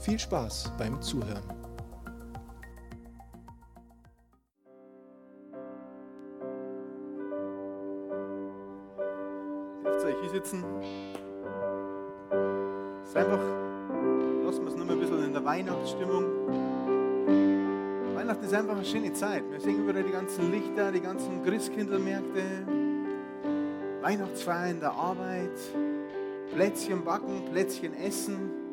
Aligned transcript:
viel 0.00 0.18
Spaß 0.18 0.72
beim 0.78 1.00
Zuhören. 1.00 1.42
Dürft 9.84 10.04
ihr 10.04 10.08
euch 10.08 10.20
hier 10.20 10.30
sitzen? 10.30 10.64
Ist 13.04 13.16
einfach, 13.16 13.40
lassen 14.44 14.62
wir 14.62 14.68
es 14.68 14.76
nur 14.76 14.90
ein 14.90 14.98
bisschen 14.98 15.24
in 15.24 15.32
der 15.32 15.44
Weihnachtsstimmung. 15.44 16.24
Weihnachten 18.14 18.44
ist 18.44 18.54
einfach 18.54 18.76
eine 18.76 18.84
schöne 18.84 19.12
Zeit. 19.12 19.44
Wir 19.50 19.60
sehen 19.60 19.86
überall 19.86 20.02
die 20.02 20.10
ganzen 20.10 20.50
Lichter, 20.50 20.90
die 20.90 21.00
ganzen 21.00 21.42
Christkindlmärkte, 21.44 22.42
Weihnachtsfeiern 24.00 24.70
in 24.70 24.80
der 24.80 24.92
Arbeit, 24.92 25.58
Plätzchen 26.54 27.04
backen, 27.04 27.44
Plätzchen 27.50 27.94
essen, 27.94 28.63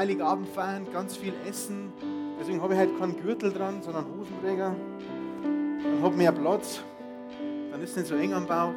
Heiligabend 0.00 0.48
feiern, 0.48 0.86
ganz 0.90 1.14
viel 1.14 1.34
essen. 1.46 1.92
Deswegen 2.40 2.62
habe 2.62 2.72
ich 2.72 2.78
halt 2.78 2.98
keinen 2.98 3.20
Gürtel 3.20 3.52
dran, 3.52 3.82
sondern 3.82 4.06
Hosenträger. 4.06 4.74
Dann 5.42 6.02
habe 6.02 6.16
mehr 6.16 6.32
Platz. 6.32 6.80
Dann 7.70 7.82
ist 7.82 7.90
es 7.90 7.96
nicht 7.96 8.06
so 8.06 8.14
eng 8.14 8.32
am 8.32 8.46
Bauch. 8.46 8.72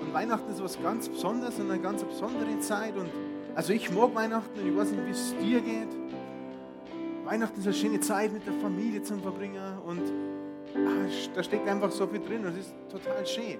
Und 0.00 0.12
Weihnachten 0.12 0.50
ist 0.50 0.60
was 0.60 0.82
ganz 0.82 1.08
Besonderes 1.08 1.60
und 1.60 1.70
eine 1.70 1.80
ganz 1.80 2.02
besondere 2.02 2.58
Zeit. 2.58 2.96
Und 2.96 3.10
also 3.54 3.72
ich 3.72 3.94
mag 3.94 4.12
Weihnachten 4.12 4.58
und 4.58 4.66
ich 4.66 4.76
weiß 4.76 4.90
nicht, 4.90 5.06
wie 5.06 5.10
es 5.10 5.36
dir 5.40 5.60
geht. 5.60 5.90
Weihnachten 7.24 7.60
ist 7.60 7.66
eine 7.66 7.74
schöne 7.74 8.00
Zeit 8.00 8.32
mit 8.32 8.44
der 8.44 8.54
Familie 8.54 9.04
zum 9.04 9.22
Verbringen 9.22 9.78
und 9.86 10.02
ah, 10.74 11.06
da 11.32 11.44
steckt 11.44 11.68
einfach 11.68 11.92
so 11.92 12.08
viel 12.08 12.18
drin 12.18 12.44
und 12.44 12.58
es 12.58 12.66
ist 12.66 12.74
total 12.90 13.24
schön. 13.24 13.58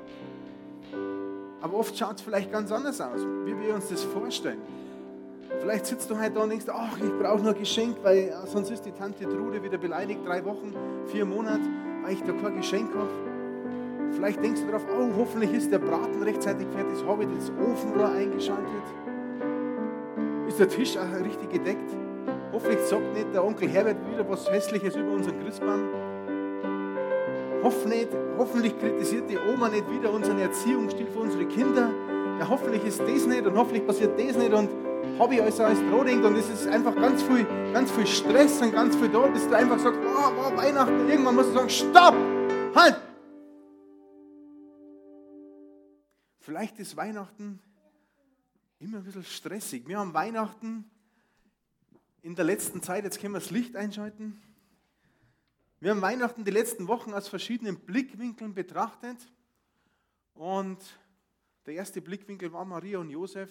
Aber 1.62 1.74
oft 1.78 1.96
schaut 1.96 2.16
es 2.16 2.22
vielleicht 2.22 2.50
ganz 2.50 2.72
anders 2.72 3.00
aus, 3.00 3.20
wie 3.44 3.56
wir 3.60 3.76
uns 3.76 3.90
das 3.90 4.02
vorstellen. 4.02 4.58
Vielleicht 5.60 5.86
sitzt 5.86 6.10
du 6.10 6.18
heute 6.18 6.32
da 6.32 6.42
und 6.42 6.50
denkst, 6.50 6.66
ach, 6.68 6.96
ich 6.98 7.18
brauche 7.18 7.42
nur 7.42 7.52
ein 7.52 7.58
Geschenk, 7.58 7.96
weil 8.02 8.32
sonst 8.46 8.70
ist 8.70 8.84
die 8.84 8.92
Tante 8.92 9.24
Trude 9.24 9.62
wieder 9.62 9.78
beleidigt, 9.78 10.20
drei 10.26 10.44
Wochen, 10.44 10.74
vier 11.06 11.24
Monate, 11.24 11.62
weil 12.02 12.12
ich 12.12 12.22
da 12.22 12.32
kein 12.32 12.56
Geschenk 12.56 12.94
habe. 12.94 13.08
Vielleicht 14.12 14.42
denkst 14.42 14.60
du 14.60 14.66
darauf, 14.66 14.84
oh, 14.96 15.10
hoffentlich 15.18 15.52
ist 15.52 15.72
der 15.72 15.78
Braten 15.78 16.22
rechtzeitig 16.22 16.66
fertig, 16.68 17.04
habe 17.06 17.24
ich 17.24 17.28
das 17.36 17.50
Ofenrohr 17.50 18.10
eingeschaltet. 18.10 18.64
Ist 20.46 20.60
der 20.60 20.68
Tisch 20.68 20.96
auch 20.96 21.24
richtig 21.24 21.50
gedeckt? 21.50 21.90
Hoffentlich 22.52 22.80
sagt 22.80 23.14
nicht 23.14 23.34
der 23.34 23.44
Onkel 23.44 23.68
Herbert 23.68 23.96
wieder 24.12 24.28
was 24.28 24.48
Hässliches 24.50 24.94
über 24.94 25.12
unseren 25.12 25.40
Christbaum. 25.42 25.88
Hoff 27.64 27.86
nicht, 27.86 28.08
hoffentlich 28.38 28.78
kritisiert 28.78 29.28
die 29.28 29.38
Oma 29.38 29.68
nicht 29.68 29.90
wieder 29.90 30.12
unseren 30.12 30.38
Erziehungsstil 30.38 31.06
für 31.06 31.20
unsere 31.20 31.46
Kinder. 31.46 31.88
Ja, 32.38 32.48
hoffentlich 32.48 32.84
ist 32.84 33.00
das 33.00 33.26
nicht 33.26 33.46
und 33.46 33.56
hoffentlich 33.56 33.86
passiert 33.86 34.18
das 34.18 34.36
nicht 34.36 34.52
und 34.52 34.68
habe 35.18 35.34
ich 35.34 35.42
alles 35.42 35.60
als 35.60 35.78
Drohdenkt 35.78 36.24
und 36.24 36.36
es 36.36 36.48
ist 36.48 36.66
einfach 36.66 36.94
ganz 36.94 37.22
viel, 37.22 37.44
ganz 37.72 37.90
viel 37.92 38.06
Stress 38.06 38.60
und 38.60 38.72
ganz 38.72 38.96
viel 38.96 39.08
da, 39.08 39.26
bis 39.28 39.46
du 39.46 39.56
einfach 39.56 39.78
sagst, 39.78 40.00
oh, 40.02 40.32
oh, 40.36 40.56
Weihnachten, 40.56 41.08
irgendwann 41.08 41.36
musst 41.36 41.50
du 41.50 41.54
sagen, 41.54 41.70
stopp, 41.70 42.14
halt! 42.74 43.00
Vielleicht 46.40 46.78
ist 46.78 46.96
Weihnachten 46.96 47.60
immer 48.80 48.98
ein 48.98 49.04
bisschen 49.04 49.24
stressig. 49.24 49.86
Wir 49.86 49.98
haben 49.98 50.12
Weihnachten 50.12 50.90
in 52.22 52.34
der 52.34 52.44
letzten 52.44 52.82
Zeit, 52.82 53.04
jetzt 53.04 53.20
können 53.20 53.34
wir 53.34 53.40
das 53.40 53.50
Licht 53.50 53.76
einschalten. 53.76 54.42
Wir 55.80 55.90
haben 55.90 56.02
Weihnachten 56.02 56.44
die 56.44 56.50
letzten 56.50 56.88
Wochen 56.88 57.14
aus 57.14 57.28
verschiedenen 57.28 57.78
Blickwinkeln 57.78 58.52
betrachtet. 58.52 59.18
Und 60.34 60.78
der 61.66 61.74
erste 61.74 62.02
Blickwinkel 62.02 62.52
war 62.52 62.64
Maria 62.64 62.98
und 62.98 63.10
Josef, 63.10 63.50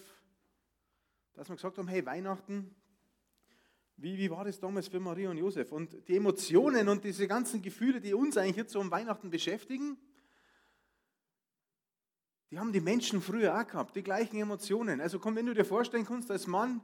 dass 1.34 1.48
wir 1.48 1.56
gesagt 1.56 1.78
haben, 1.78 1.88
hey, 1.88 2.04
Weihnachten, 2.06 2.74
wie, 3.96 4.18
wie 4.18 4.30
war 4.30 4.44
das 4.44 4.58
damals 4.58 4.88
für 4.88 5.00
Maria 5.00 5.30
und 5.30 5.38
Josef? 5.38 5.70
Und 5.70 6.08
die 6.08 6.16
Emotionen 6.16 6.88
und 6.88 7.04
diese 7.04 7.28
ganzen 7.28 7.62
Gefühle, 7.62 8.00
die 8.00 8.14
uns 8.14 8.36
eigentlich 8.36 8.56
jetzt 8.56 8.72
so 8.72 8.80
um 8.80 8.90
Weihnachten 8.90 9.30
beschäftigen, 9.30 9.96
die 12.50 12.58
haben 12.58 12.72
die 12.72 12.80
Menschen 12.80 13.20
früher 13.20 13.58
auch 13.58 13.66
gehabt, 13.66 13.96
die 13.96 14.02
gleichen 14.02 14.38
Emotionen. 14.38 15.00
Also 15.00 15.18
komm, 15.18 15.36
wenn 15.36 15.46
du 15.46 15.54
dir 15.54 15.64
vorstellen 15.64 16.04
kannst, 16.06 16.30
als 16.30 16.46
Mann, 16.46 16.80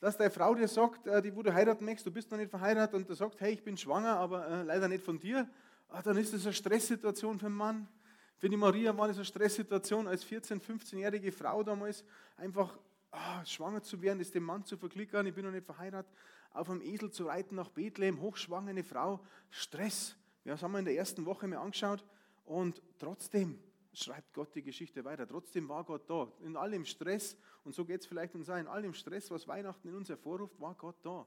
dass 0.00 0.18
deine 0.18 0.30
Frau 0.30 0.54
dir 0.54 0.68
sagt, 0.68 1.06
äh, 1.06 1.22
die 1.22 1.34
wo 1.34 1.42
du 1.42 1.54
heiraten 1.54 1.84
möchtest, 1.84 2.06
du 2.06 2.10
bist 2.10 2.30
noch 2.30 2.38
nicht 2.38 2.50
verheiratet 2.50 2.94
und 2.94 3.08
du 3.08 3.14
sagt, 3.14 3.40
hey, 3.40 3.52
ich 3.52 3.62
bin 3.62 3.76
schwanger, 3.76 4.16
aber 4.16 4.46
äh, 4.46 4.62
leider 4.64 4.86
nicht 4.88 5.02
von 5.02 5.18
dir, 5.18 5.48
ah, 5.88 6.02
dann 6.02 6.16
ist 6.18 6.34
das 6.34 6.44
eine 6.44 6.52
Stresssituation 6.52 7.38
für 7.38 7.46
einen 7.46 7.54
Mann. 7.54 7.88
Für 8.36 8.48
die 8.50 8.56
Maria 8.56 8.96
war 8.96 9.08
das 9.08 9.16
eine 9.16 9.24
Stresssituation 9.24 10.06
als 10.08 10.26
14-, 10.26 10.60
15-jährige 10.60 11.32
Frau 11.32 11.62
damals, 11.62 12.04
einfach 12.36 12.78
ah, 13.14 13.44
schwanger 13.44 13.82
zu 13.82 14.00
werden, 14.02 14.18
das 14.18 14.30
dem 14.30 14.44
Mann 14.44 14.64
zu 14.64 14.76
verklickern, 14.76 15.26
ich 15.26 15.34
bin 15.34 15.44
noch 15.44 15.52
nicht 15.52 15.66
verheiratet, 15.66 16.12
auf 16.52 16.70
einem 16.70 16.82
Esel 16.82 17.10
zu 17.10 17.26
reiten 17.26 17.54
nach 17.54 17.68
Bethlehem, 17.68 18.20
hochschwangere 18.20 18.82
Frau, 18.84 19.24
Stress. 19.50 20.16
Das 20.44 20.62
haben 20.62 20.72
wir 20.72 20.78
in 20.78 20.84
der 20.84 20.96
ersten 20.96 21.24
Woche 21.24 21.46
mal 21.46 21.58
angeschaut 21.58 22.04
und 22.44 22.82
trotzdem 22.98 23.58
schreibt 23.92 24.34
Gott 24.34 24.54
die 24.54 24.62
Geschichte 24.62 25.04
weiter. 25.04 25.26
Trotzdem 25.26 25.68
war 25.68 25.84
Gott 25.84 26.08
da. 26.08 26.30
In 26.42 26.56
allem 26.56 26.84
Stress, 26.84 27.36
und 27.64 27.74
so 27.74 27.84
geht 27.84 28.00
es 28.00 28.06
vielleicht 28.06 28.34
uns 28.34 28.50
auch, 28.50 28.56
in 28.56 28.66
allem 28.66 28.92
Stress, 28.92 29.30
was 29.30 29.48
Weihnachten 29.48 29.88
in 29.88 29.94
uns 29.94 30.08
hervorruft, 30.08 30.60
war 30.60 30.74
Gott 30.74 30.96
da. 31.02 31.26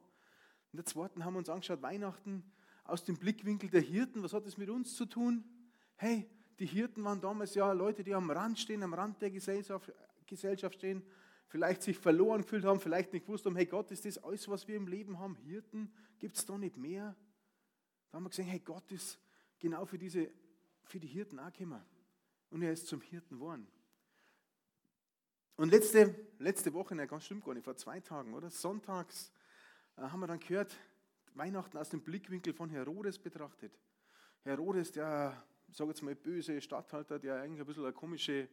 In 0.72 0.78
der 0.78 0.86
zweiten 0.86 1.24
haben 1.24 1.34
wir 1.34 1.40
uns 1.40 1.50
angeschaut, 1.50 1.82
Weihnachten 1.82 2.44
aus 2.84 3.04
dem 3.04 3.18
Blickwinkel 3.18 3.70
der 3.70 3.82
Hirten. 3.82 4.22
Was 4.22 4.34
hat 4.34 4.46
das 4.46 4.58
mit 4.58 4.70
uns 4.70 4.96
zu 4.96 5.06
tun? 5.06 5.44
Hey, 5.96 6.30
die 6.60 6.66
Hirten 6.66 7.04
waren 7.04 7.22
damals 7.22 7.56
ja 7.56 7.72
Leute, 7.72 8.04
die 8.04 8.14
am 8.14 8.30
Rand 8.30 8.60
stehen, 8.60 8.84
am 8.84 8.94
Rand 8.94 9.22
der 9.22 9.32
Gesellschaft 9.32 10.76
stehen, 10.76 11.04
vielleicht 11.48 11.82
sich 11.82 11.98
verloren 11.98 12.42
gefühlt 12.42 12.66
haben, 12.66 12.80
vielleicht 12.80 13.14
nicht 13.14 13.26
gewusst 13.26 13.46
haben, 13.46 13.56
hey 13.56 13.66
Gott, 13.66 13.92
ist 13.92 14.06
das 14.06 14.18
alles, 14.18 14.48
was 14.48 14.68
wir 14.68 14.76
im 14.76 14.88
Leben 14.88 15.20
haben? 15.20 15.36
Hirten? 15.36 15.92
Gibt 16.20 16.38
es 16.38 16.46
da 16.46 16.58
nicht 16.58 16.78
mehr? 16.78 17.16
Da 18.12 18.18
haben 18.18 18.24
wir 18.24 18.30
gesehen, 18.30 18.48
hey 18.48 18.60
Gott 18.60 18.92
ist 18.92 19.20
genau 19.60 19.86
für, 19.86 19.98
diese, 19.98 20.30
für 20.84 21.00
die 21.00 21.08
Hirten 21.08 21.40
auch 21.40 21.52
gekommen. 21.52 21.82
Und 22.50 22.62
er 22.62 22.72
ist 22.72 22.88
zum 22.88 23.02
Hirten 23.02 23.36
geworden. 23.36 23.68
Und 25.58 25.72
letzte, 25.72 26.16
letzte 26.40 26.74
Woche, 26.74 26.96
ne, 26.96 27.08
ganz 27.08 27.26
stimmt 27.26 27.44
gar 27.44 27.54
nicht, 27.54 27.64
vor 27.64 27.76
zwei 27.76 28.00
Tagen, 28.00 28.34
oder? 28.34 28.50
Sonntags 28.50 29.32
äh, 29.98 30.02
haben 30.02 30.20
wir 30.20 30.28
dann 30.28 30.40
gehört, 30.40 30.78
Weihnachten 31.34 31.78
aus 31.78 31.90
dem 31.90 32.02
Blickwinkel 32.02 32.54
von 32.54 32.70
Herodes 32.70 33.18
betrachtet. 33.18 33.78
Herodes, 34.44 34.92
der, 34.92 35.44
sage 35.72 35.90
jetzt 35.90 36.04
mal, 36.04 36.16
böse 36.16 36.62
Statthalter, 36.62 37.20
der 37.20 37.42
eigentlich 37.42 37.60
ein 37.60 37.66
bisschen 37.66 37.84
eine 37.84 37.94
komische 37.94 38.48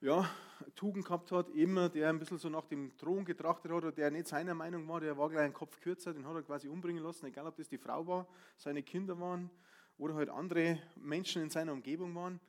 ja, 0.00 0.28
Tugend 0.74 1.04
gehabt 1.04 1.32
hat, 1.32 1.48
immer, 1.50 1.88
der 1.88 2.08
ein 2.08 2.18
bisschen 2.18 2.38
so 2.38 2.48
nach 2.48 2.66
dem 2.66 2.96
Thron 2.96 3.24
getrachtet 3.24 3.70
hat, 3.70 3.78
oder 3.78 3.92
der 3.92 4.10
nicht 4.10 4.26
seiner 4.26 4.54
Meinung 4.54 4.86
war, 4.88 5.00
der 5.00 5.16
war 5.16 5.28
gleich 5.28 5.44
ein 5.44 5.52
Kopf 5.52 5.80
kürzer, 5.80 6.12
den 6.12 6.26
hat 6.26 6.34
er 6.34 6.42
quasi 6.42 6.68
umbringen 6.68 7.02
lassen, 7.02 7.26
egal 7.26 7.46
ob 7.46 7.56
das 7.56 7.68
die 7.68 7.78
Frau 7.78 8.06
war, 8.06 8.26
seine 8.56 8.82
Kinder 8.82 9.18
waren 9.18 9.50
oder 9.98 10.14
halt 10.14 10.28
andere 10.28 10.80
Menschen 10.96 11.42
in 11.42 11.50
seiner 11.50 11.72
Umgebung 11.72 12.14
waren. 12.14 12.40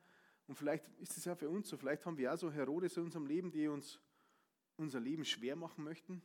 Und 0.46 0.56
vielleicht 0.56 0.88
ist 0.98 1.16
es 1.16 1.24
ja 1.24 1.34
für 1.34 1.48
uns 1.48 1.68
so, 1.68 1.76
vielleicht 1.76 2.06
haben 2.06 2.16
wir 2.16 2.32
auch 2.32 2.38
so 2.38 2.50
Herodes 2.50 2.96
in 2.96 3.04
unserem 3.04 3.26
Leben, 3.26 3.50
die 3.50 3.68
uns 3.68 3.98
unser 4.76 5.00
Leben 5.00 5.24
schwer 5.24 5.56
machen 5.56 5.84
möchten, 5.84 6.22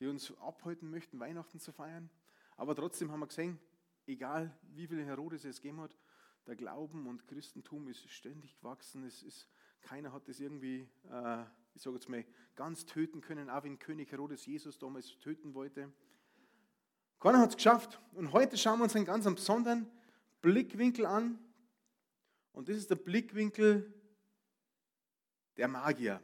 die 0.00 0.06
uns 0.06 0.36
abhalten 0.38 0.90
möchten, 0.90 1.20
Weihnachten 1.20 1.60
zu 1.60 1.72
feiern. 1.72 2.10
Aber 2.56 2.74
trotzdem 2.74 3.10
haben 3.10 3.20
wir 3.20 3.26
gesehen, 3.26 3.58
egal 4.06 4.56
wie 4.74 4.86
viele 4.86 5.04
Herodes 5.04 5.44
es 5.44 5.60
gegeben 5.60 5.80
hat, 5.80 5.96
der 6.46 6.56
Glauben 6.56 7.06
und 7.06 7.26
Christentum 7.26 7.88
ist 7.88 8.08
ständig 8.10 8.58
gewachsen. 8.58 9.04
Es 9.04 9.22
ist, 9.22 9.48
keiner 9.84 10.12
hat 10.12 10.26
das 10.28 10.40
irgendwie, 10.40 10.88
äh, 11.10 11.44
ich 11.74 11.82
sage 11.82 11.96
jetzt 11.96 12.08
mal, 12.08 12.24
ganz 12.56 12.86
töten 12.86 13.20
können, 13.20 13.48
auch 13.50 13.62
wenn 13.62 13.78
König 13.78 14.10
Herodes 14.10 14.46
Jesus 14.46 14.78
damals 14.78 15.18
töten 15.20 15.54
wollte. 15.54 15.92
Keiner 17.20 17.38
hat 17.38 17.50
es 17.50 17.56
geschafft. 17.56 18.00
Und 18.12 18.32
heute 18.32 18.56
schauen 18.56 18.78
wir 18.78 18.84
uns 18.84 18.96
einen 18.96 19.04
ganz 19.04 19.24
besonderen 19.24 19.90
Blickwinkel 20.40 21.06
an, 21.06 21.38
und 22.54 22.68
das 22.68 22.76
ist 22.76 22.88
der 22.88 22.94
Blickwinkel 22.94 23.92
der 25.56 25.66
Magier. 25.66 26.20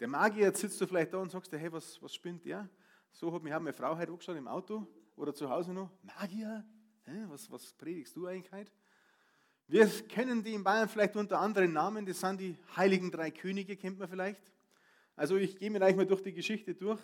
Der 0.00 0.08
Magier, 0.08 0.46
jetzt 0.46 0.60
sitzt 0.60 0.80
du 0.80 0.86
vielleicht 0.86 1.12
da 1.12 1.18
und 1.18 1.30
sagst 1.30 1.52
dir, 1.52 1.58
hey, 1.58 1.70
was, 1.70 2.02
was 2.02 2.14
spinnt 2.14 2.44
der? 2.46 2.68
So 3.12 3.32
hat 3.32 3.42
mich 3.42 3.52
meine 3.52 3.74
Frau 3.74 3.96
heute 3.96 4.10
angeschaut 4.10 4.36
im 4.36 4.48
Auto 4.48 4.86
oder 5.14 5.34
zu 5.34 5.50
Hause 5.50 5.74
noch. 5.74 5.90
Magier? 6.02 6.64
Hä, 7.04 7.24
was, 7.28 7.50
was 7.50 7.74
predigst 7.74 8.16
du 8.16 8.26
eigentlich 8.26 8.50
heute? 8.52 8.72
Wir 9.68 9.88
kennen 10.08 10.44
die 10.44 10.54
in 10.54 10.62
Bayern 10.62 10.88
vielleicht 10.88 11.16
unter 11.16 11.40
anderen 11.40 11.72
Namen, 11.72 12.06
das 12.06 12.20
sind 12.20 12.40
die 12.40 12.56
Heiligen 12.76 13.10
Drei 13.10 13.32
Könige, 13.32 13.76
kennt 13.76 13.98
man 13.98 14.08
vielleicht. 14.08 14.42
Also 15.16 15.36
ich 15.36 15.58
gehe 15.58 15.70
mir 15.70 15.78
gleich 15.78 15.96
mal 15.96 16.06
durch 16.06 16.22
die 16.22 16.32
Geschichte 16.32 16.74
durch. 16.74 17.00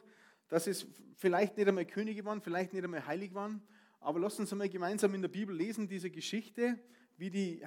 dass 0.48 0.66
es 0.66 0.86
vielleicht 1.16 1.56
nicht 1.56 1.66
einmal 1.66 1.86
Könige 1.86 2.24
waren, 2.26 2.42
vielleicht 2.42 2.74
nicht 2.74 2.84
einmal 2.84 3.06
heilig 3.06 3.32
waren, 3.32 3.62
aber 4.00 4.20
lasst 4.20 4.38
uns 4.38 4.52
einmal 4.52 4.68
gemeinsam 4.68 5.14
in 5.14 5.22
der 5.22 5.28
Bibel 5.28 5.56
lesen, 5.56 5.88
diese 5.88 6.10
Geschichte, 6.10 6.78
wie 7.16 7.30
die 7.30 7.64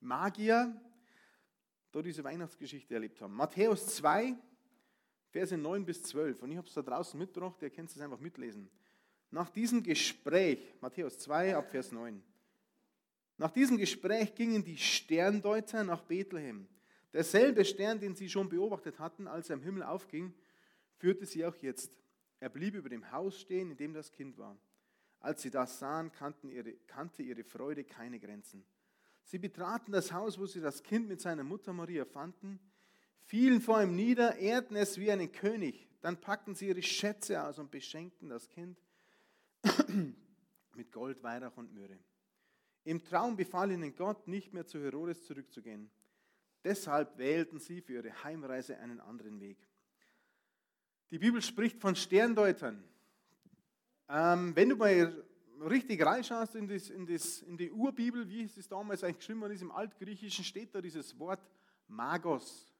Magier 0.00 0.78
da 1.92 2.02
diese 2.02 2.22
Weihnachtsgeschichte 2.22 2.92
erlebt 2.94 3.20
haben. 3.22 3.34
Matthäus 3.34 3.96
2, 3.96 4.36
Verse 5.30 5.56
9 5.56 5.84
bis 5.84 6.02
12. 6.02 6.42
Und 6.42 6.50
ich 6.50 6.56
habe 6.56 6.68
es 6.68 6.74
da 6.74 6.82
draußen 6.82 7.18
mitgebracht, 7.18 7.56
ihr 7.62 7.70
könnt 7.70 7.90
es 7.90 8.00
einfach 8.00 8.20
mitlesen. 8.20 8.68
Nach 9.30 9.48
diesem 9.48 9.82
Gespräch, 9.82 10.58
Matthäus 10.80 11.18
2 11.20 11.56
ab 11.56 11.70
Vers 11.70 11.90
9, 11.90 12.22
nach 13.40 13.52
diesem 13.52 13.78
Gespräch 13.78 14.34
gingen 14.34 14.62
die 14.62 14.76
Sterndeuter 14.76 15.82
nach 15.82 16.02
Bethlehem. 16.02 16.68
Derselbe 17.14 17.64
Stern, 17.64 17.98
den 17.98 18.14
sie 18.14 18.28
schon 18.28 18.50
beobachtet 18.50 18.98
hatten, 18.98 19.26
als 19.26 19.48
er 19.48 19.54
im 19.54 19.62
Himmel 19.62 19.82
aufging, 19.82 20.34
führte 20.98 21.24
sie 21.24 21.46
auch 21.46 21.56
jetzt. 21.56 21.98
Er 22.38 22.50
blieb 22.50 22.74
über 22.74 22.90
dem 22.90 23.10
Haus 23.10 23.40
stehen, 23.40 23.70
in 23.70 23.78
dem 23.78 23.94
das 23.94 24.12
Kind 24.12 24.36
war. 24.36 24.58
Als 25.20 25.40
sie 25.40 25.50
das 25.50 25.78
sahen, 25.78 26.12
ihre, 26.50 26.74
kannte 26.86 27.22
ihre 27.22 27.42
Freude 27.42 27.82
keine 27.82 28.20
Grenzen. 28.20 28.62
Sie 29.24 29.38
betraten 29.38 29.90
das 29.90 30.12
Haus, 30.12 30.38
wo 30.38 30.44
sie 30.44 30.60
das 30.60 30.82
Kind 30.82 31.08
mit 31.08 31.22
seiner 31.22 31.42
Mutter 31.42 31.72
Maria 31.72 32.04
fanden, 32.04 32.60
fielen 33.24 33.62
vor 33.62 33.82
ihm 33.82 33.96
nieder, 33.96 34.36
ehrten 34.36 34.76
es 34.76 34.98
wie 34.98 35.10
einen 35.10 35.32
König. 35.32 35.88
Dann 36.02 36.20
packten 36.20 36.54
sie 36.54 36.68
ihre 36.68 36.82
Schätze 36.82 37.42
aus 37.42 37.58
und 37.58 37.70
beschenkten 37.70 38.28
das 38.28 38.50
Kind 38.50 38.78
mit 40.74 40.92
Gold, 40.92 41.22
Weihrauch 41.22 41.56
und 41.56 41.72
Myrrhe. 41.72 41.98
Im 42.84 43.04
Traum 43.04 43.36
befahl 43.36 43.70
ihnen 43.72 43.94
Gott, 43.94 44.26
nicht 44.26 44.52
mehr 44.52 44.66
zu 44.66 44.80
Herodes 44.80 45.24
zurückzugehen. 45.26 45.90
Deshalb 46.64 47.16
wählten 47.18 47.58
sie 47.58 47.80
für 47.80 47.94
ihre 47.94 48.24
Heimreise 48.24 48.78
einen 48.78 49.00
anderen 49.00 49.40
Weg. 49.40 49.58
Die 51.10 51.18
Bibel 51.18 51.42
spricht 51.42 51.80
von 51.80 51.96
Sterndeutern. 51.96 52.84
Ähm, 54.08 54.54
wenn 54.54 54.68
du 54.68 54.76
mal 54.76 55.24
richtig 55.68 56.04
reinschaust 56.04 56.54
in, 56.54 56.68
das, 56.68 56.90
in, 56.90 57.06
das, 57.06 57.42
in 57.42 57.56
die 57.56 57.70
Urbibel, 57.70 58.28
wie 58.28 58.44
es 58.44 58.68
damals 58.68 59.04
eigentlich 59.04 59.18
geschrieben 59.18 59.40
worden 59.40 59.52
ist, 59.52 59.62
im 59.62 59.72
Altgriechischen 59.72 60.44
steht 60.44 60.74
da 60.74 60.80
dieses 60.80 61.18
Wort 61.18 61.40
Magos. 61.86 62.72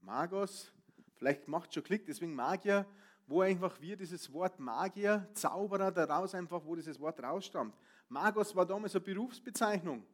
Magos, 0.00 0.72
vielleicht 1.16 1.48
macht 1.48 1.74
schon 1.74 1.84
Klick, 1.84 2.06
deswegen 2.06 2.34
Magier, 2.34 2.86
wo 3.26 3.42
einfach 3.42 3.80
wir 3.80 3.96
dieses 3.96 4.32
Wort 4.32 4.58
Magier, 4.58 5.28
Zauberer 5.34 5.92
daraus 5.92 6.34
einfach, 6.34 6.64
wo 6.64 6.74
dieses 6.74 6.98
Wort 6.98 7.22
rausstammt. 7.22 7.76
Magos 8.10 8.54
war 8.56 8.66
damals 8.66 8.96
eine 8.96 9.04
Berufsbezeichnung. 9.04 10.04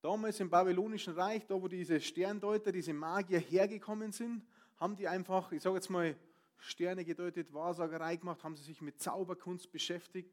Damals 0.00 0.38
im 0.38 0.48
Babylonischen 0.48 1.14
Reich, 1.14 1.44
da 1.46 1.60
wo 1.60 1.66
diese 1.66 2.00
Sterndeuter, 2.00 2.70
diese 2.70 2.92
Magier 2.92 3.40
hergekommen 3.40 4.12
sind, 4.12 4.46
haben 4.76 4.94
die 4.94 5.08
einfach, 5.08 5.50
ich 5.50 5.60
sage 5.60 5.74
jetzt 5.74 5.90
mal, 5.90 6.16
Sterne 6.58 7.04
gedeutet, 7.04 7.52
Wahrsagerei 7.52 8.16
gemacht, 8.16 8.44
haben 8.44 8.54
sie 8.54 8.62
sich 8.62 8.80
mit 8.80 9.00
Zauberkunst 9.00 9.70
beschäftigt. 9.72 10.32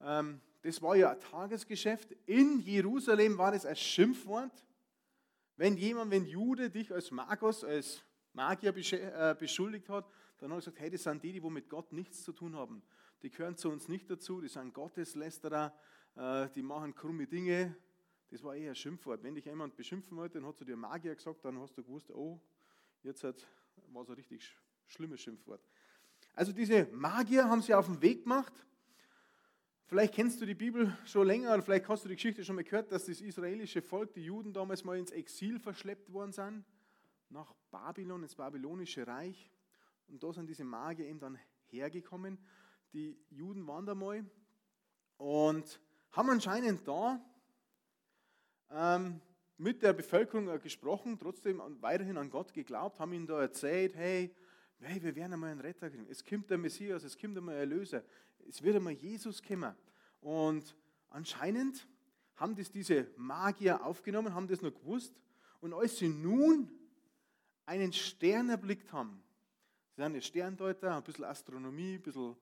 Ähm, 0.00 0.40
das 0.62 0.80
war 0.80 0.96
ja 0.96 1.10
ein 1.10 1.20
Tagesgeschäft. 1.20 2.12
In 2.24 2.58
Jerusalem 2.60 3.36
war 3.36 3.52
das 3.52 3.66
ein 3.66 3.76
Schimpfwort. 3.76 4.64
Wenn 5.56 5.76
jemand, 5.76 6.10
wenn 6.10 6.24
Jude 6.24 6.70
dich 6.70 6.90
als 6.90 7.10
Magos, 7.10 7.64
als 7.64 8.02
Magier 8.32 8.74
äh, 8.74 9.34
beschuldigt 9.38 9.90
hat, 9.90 10.06
dann 10.38 10.50
hat 10.50 10.56
er 10.56 10.60
gesagt, 10.60 10.80
hey, 10.80 10.90
das 10.90 11.02
sind 11.02 11.22
die, 11.22 11.32
die 11.32 11.40
mit 11.40 11.68
Gott 11.68 11.92
nichts 11.92 12.24
zu 12.24 12.32
tun 12.32 12.56
haben. 12.56 12.82
Die 13.22 13.30
gehören 13.30 13.56
zu 13.56 13.70
uns 13.70 13.88
nicht 13.88 14.08
dazu, 14.08 14.40
die 14.40 14.48
sind 14.48 14.72
Gotteslästerer, 14.72 15.74
die 16.54 16.62
machen 16.62 16.94
krumme 16.94 17.26
Dinge. 17.26 17.76
Das 18.30 18.42
war 18.42 18.56
eher 18.56 18.70
ein 18.72 18.74
Schimpfwort. 18.74 19.22
Wenn 19.22 19.34
dich 19.34 19.44
jemand 19.44 19.76
beschimpfen 19.76 20.16
wollte, 20.16 20.38
dann 20.38 20.48
hat 20.48 20.56
zu 20.56 20.64
dir 20.64 20.76
Magier 20.76 21.14
gesagt, 21.14 21.44
dann 21.44 21.58
hast 21.60 21.78
du 21.78 21.82
gewusst, 21.82 22.10
oh, 22.10 22.40
jetzt 23.02 23.22
war 23.22 24.02
es 24.02 24.08
ein 24.08 24.14
richtig 24.14 24.52
schlimmes 24.86 25.20
Schimpfwort. 25.20 25.62
Also 26.34 26.52
diese 26.52 26.86
Magier 26.86 27.48
haben 27.48 27.62
sie 27.62 27.72
auf 27.72 27.86
den 27.86 28.02
Weg 28.02 28.24
gemacht. 28.24 28.52
Vielleicht 29.86 30.12
kennst 30.14 30.40
du 30.40 30.44
die 30.44 30.54
Bibel 30.54 30.96
schon 31.06 31.26
länger 31.26 31.54
oder 31.54 31.62
vielleicht 31.62 31.88
hast 31.88 32.04
du 32.04 32.08
die 32.08 32.16
Geschichte 32.16 32.44
schon 32.44 32.56
mal 32.56 32.64
gehört, 32.64 32.92
dass 32.92 33.06
das 33.06 33.20
israelische 33.20 33.80
Volk, 33.80 34.12
die 34.12 34.24
Juden 34.24 34.52
damals 34.52 34.84
mal 34.84 34.98
ins 34.98 35.12
Exil 35.12 35.58
verschleppt 35.58 36.12
worden 36.12 36.32
sind, 36.32 36.64
nach 37.30 37.54
Babylon, 37.70 38.22
ins 38.22 38.34
babylonische 38.34 39.06
Reich. 39.06 39.50
Und 40.08 40.22
da 40.22 40.32
sind 40.32 40.48
diese 40.50 40.64
Magier 40.64 41.06
eben 41.06 41.20
dann 41.20 41.38
hergekommen. 41.68 42.38
Die 42.92 43.18
Juden 43.30 43.66
waren 43.66 43.86
da 43.86 43.94
mal 43.94 44.24
und 45.16 45.80
haben 46.12 46.30
anscheinend 46.30 46.86
da 46.86 47.20
ähm, 48.70 49.20
mit 49.56 49.82
der 49.82 49.92
Bevölkerung 49.92 50.60
gesprochen, 50.60 51.18
trotzdem 51.18 51.60
weiterhin 51.80 52.16
an 52.16 52.30
Gott 52.30 52.52
geglaubt, 52.52 53.00
haben 53.00 53.12
ihnen 53.12 53.26
da 53.26 53.40
erzählt, 53.40 53.96
hey, 53.96 54.34
hey 54.80 55.02
wir 55.02 55.14
werden 55.16 55.32
einmal 55.32 55.50
einen 55.50 55.60
Retter 55.60 55.90
kriegen, 55.90 56.06
es 56.08 56.24
kommt 56.24 56.48
der 56.50 56.58
Messias, 56.58 57.02
es 57.02 57.18
kommt 57.18 57.36
einmal 57.36 57.54
ein 57.54 57.60
Erlöser, 57.60 58.04
es 58.48 58.62
wird 58.62 58.76
einmal 58.76 58.92
Jesus 58.92 59.42
kommen. 59.42 59.74
Und 60.20 60.76
anscheinend 61.10 61.86
haben 62.36 62.54
das 62.54 62.70
diese 62.70 63.08
Magier 63.16 63.84
aufgenommen, 63.84 64.34
haben 64.34 64.48
das 64.48 64.62
noch 64.62 64.72
gewusst. 64.72 65.14
Und 65.60 65.74
als 65.74 65.98
sie 65.98 66.08
nun 66.08 66.70
einen 67.66 67.92
Stern 67.92 68.48
erblickt 68.48 68.92
haben, 68.92 69.22
sie 69.96 70.02
sind 70.02 70.24
Sterndeuter, 70.24 70.96
ein 70.96 71.02
bisschen 71.02 71.24
Astronomie, 71.24 71.94
ein 71.94 72.02
bisschen 72.02 72.36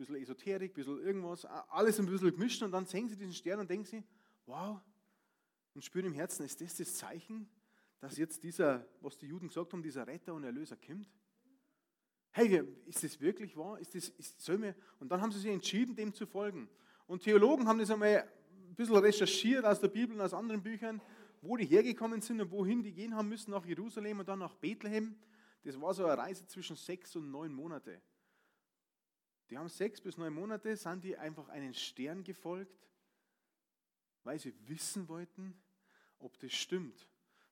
bisschen 0.00 0.22
Esoterik, 0.22 0.72
ein 0.72 0.74
bisschen 0.74 1.00
irgendwas, 1.00 1.44
alles 1.44 1.98
ein 2.00 2.06
bisschen 2.06 2.32
gemischt 2.32 2.62
und 2.62 2.72
dann 2.72 2.86
sehen 2.86 3.08
sie 3.08 3.16
diesen 3.16 3.34
Stern 3.34 3.60
und 3.60 3.70
denken 3.70 3.84
sie, 3.84 4.02
wow, 4.46 4.80
und 5.74 5.84
spüren 5.84 6.06
im 6.06 6.14
Herzen, 6.14 6.44
ist 6.44 6.60
das 6.60 6.76
das 6.76 6.94
Zeichen, 6.94 7.48
dass 8.00 8.16
jetzt 8.16 8.42
dieser, 8.42 8.86
was 9.00 9.18
die 9.18 9.26
Juden 9.26 9.48
gesagt 9.48 9.72
haben, 9.72 9.82
dieser 9.82 10.06
Retter 10.06 10.34
und 10.34 10.44
Erlöser 10.44 10.76
kommt? 10.76 11.08
Hey, 12.32 12.62
ist 12.86 13.02
das 13.02 13.20
wirklich 13.20 13.56
wahr? 13.56 13.78
Ist 13.78 13.94
das, 13.94 14.08
ist, 14.10 14.40
soll 14.40 14.58
mir? 14.58 14.74
Und 15.00 15.10
dann 15.10 15.20
haben 15.20 15.32
sie 15.32 15.40
sich 15.40 15.50
entschieden, 15.50 15.96
dem 15.96 16.14
zu 16.14 16.26
folgen. 16.26 16.68
Und 17.06 17.22
Theologen 17.22 17.66
haben 17.66 17.78
das 17.78 17.90
einmal 17.90 18.28
ein 18.68 18.74
bisschen 18.74 18.96
recherchiert 18.96 19.64
aus 19.64 19.80
der 19.80 19.88
Bibel 19.88 20.14
und 20.14 20.22
aus 20.22 20.32
anderen 20.32 20.62
Büchern, 20.62 21.00
wo 21.42 21.56
die 21.56 21.66
hergekommen 21.66 22.20
sind 22.20 22.40
und 22.40 22.50
wohin 22.50 22.82
die 22.82 22.92
gehen 22.92 23.14
haben 23.14 23.28
müssen, 23.28 23.50
nach 23.50 23.64
Jerusalem 23.64 24.20
und 24.20 24.28
dann 24.28 24.38
nach 24.38 24.54
Bethlehem. 24.54 25.16
Das 25.64 25.78
war 25.80 25.92
so 25.92 26.04
eine 26.04 26.16
Reise 26.16 26.46
zwischen 26.46 26.76
sechs 26.76 27.16
und 27.16 27.30
neun 27.30 27.52
Monate. 27.52 28.00
Die 29.50 29.58
haben 29.58 29.68
sechs 29.68 30.00
bis 30.00 30.16
neun 30.16 30.32
Monate, 30.32 30.76
sind 30.76 31.02
die 31.02 31.16
einfach 31.16 31.48
einen 31.48 31.74
Stern 31.74 32.22
gefolgt, 32.22 32.88
weil 34.22 34.38
sie 34.38 34.54
wissen 34.68 35.08
wollten, 35.08 35.60
ob 36.20 36.38
das 36.38 36.52
stimmt, 36.52 37.08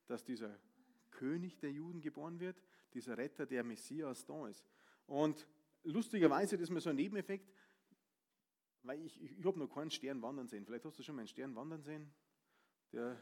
dass 0.06 0.25
dieser 0.25 0.56
König 1.11 1.59
der 1.59 1.73
Juden 1.73 2.00
geboren 2.00 2.39
wird, 2.39 2.62
dieser 2.95 3.19
Retter, 3.19 3.47
der 3.47 3.65
Messias 3.65 4.25
da 4.25 4.47
ist. 4.47 4.65
Und 5.06 5.47
lustigerweise, 5.83 6.56
das 6.56 6.65
ist 6.65 6.71
mir 6.71 6.81
so 6.81 6.90
ein 6.90 6.97
Nebeneffekt, 6.97 7.52
weil 8.83 9.02
ich, 9.02 9.21
ich, 9.21 9.37
ich 9.37 9.45
habe 9.45 9.59
noch 9.59 9.69
keinen 9.69 9.90
Stern 9.90 10.23
wandern 10.23 10.47
sehen. 10.47 10.64
Vielleicht 10.64 10.85
hast 10.85 10.99
du 10.99 11.02
schon 11.02 11.17
mal 11.17 11.23
einen 11.23 11.28
Stern 11.28 11.57
wandern 11.57 11.83
sehen, 11.83 12.12
der 12.93 13.21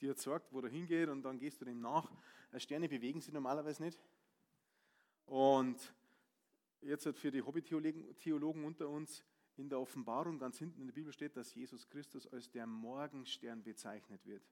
dir 0.00 0.14
sagt, 0.14 0.52
wo 0.52 0.60
er 0.60 0.68
hingeht 0.68 1.08
und 1.08 1.22
dann 1.22 1.38
gehst 1.38 1.60
du 1.60 1.64
dem 1.64 1.80
nach. 1.80 2.12
Sterne 2.58 2.88
bewegen 2.88 3.20
sich 3.20 3.32
normalerweise 3.32 3.82
nicht. 3.82 3.98
Und 5.24 5.94
jetzt 6.82 7.08
für 7.16 7.30
die 7.30 7.42
Hobby-Theologen 7.42 8.64
unter 8.64 8.88
uns, 8.88 9.24
in 9.58 9.68
der 9.68 9.80
Offenbarung 9.80 10.38
ganz 10.38 10.58
hinten 10.58 10.80
in 10.80 10.86
der 10.86 10.94
Bibel 10.94 11.12
steht, 11.12 11.36
dass 11.36 11.54
Jesus 11.54 11.88
Christus 11.88 12.26
als 12.28 12.48
der 12.50 12.66
Morgenstern 12.66 13.62
bezeichnet 13.62 14.24
wird. 14.24 14.42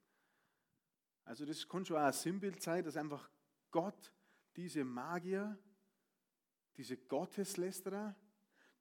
Also 1.24 1.44
das 1.44 1.68
kann 1.68 1.84
schon 1.84 1.96
auch 1.96 2.02
ein 2.02 2.12
Sinnbild 2.12 2.60
sein, 2.60 2.84
dass 2.84 2.96
einfach 2.96 3.30
Gott 3.70 4.12
diese 4.56 4.84
Magier, 4.84 5.58
diese 6.76 6.96
Gotteslästerer, 6.96 8.16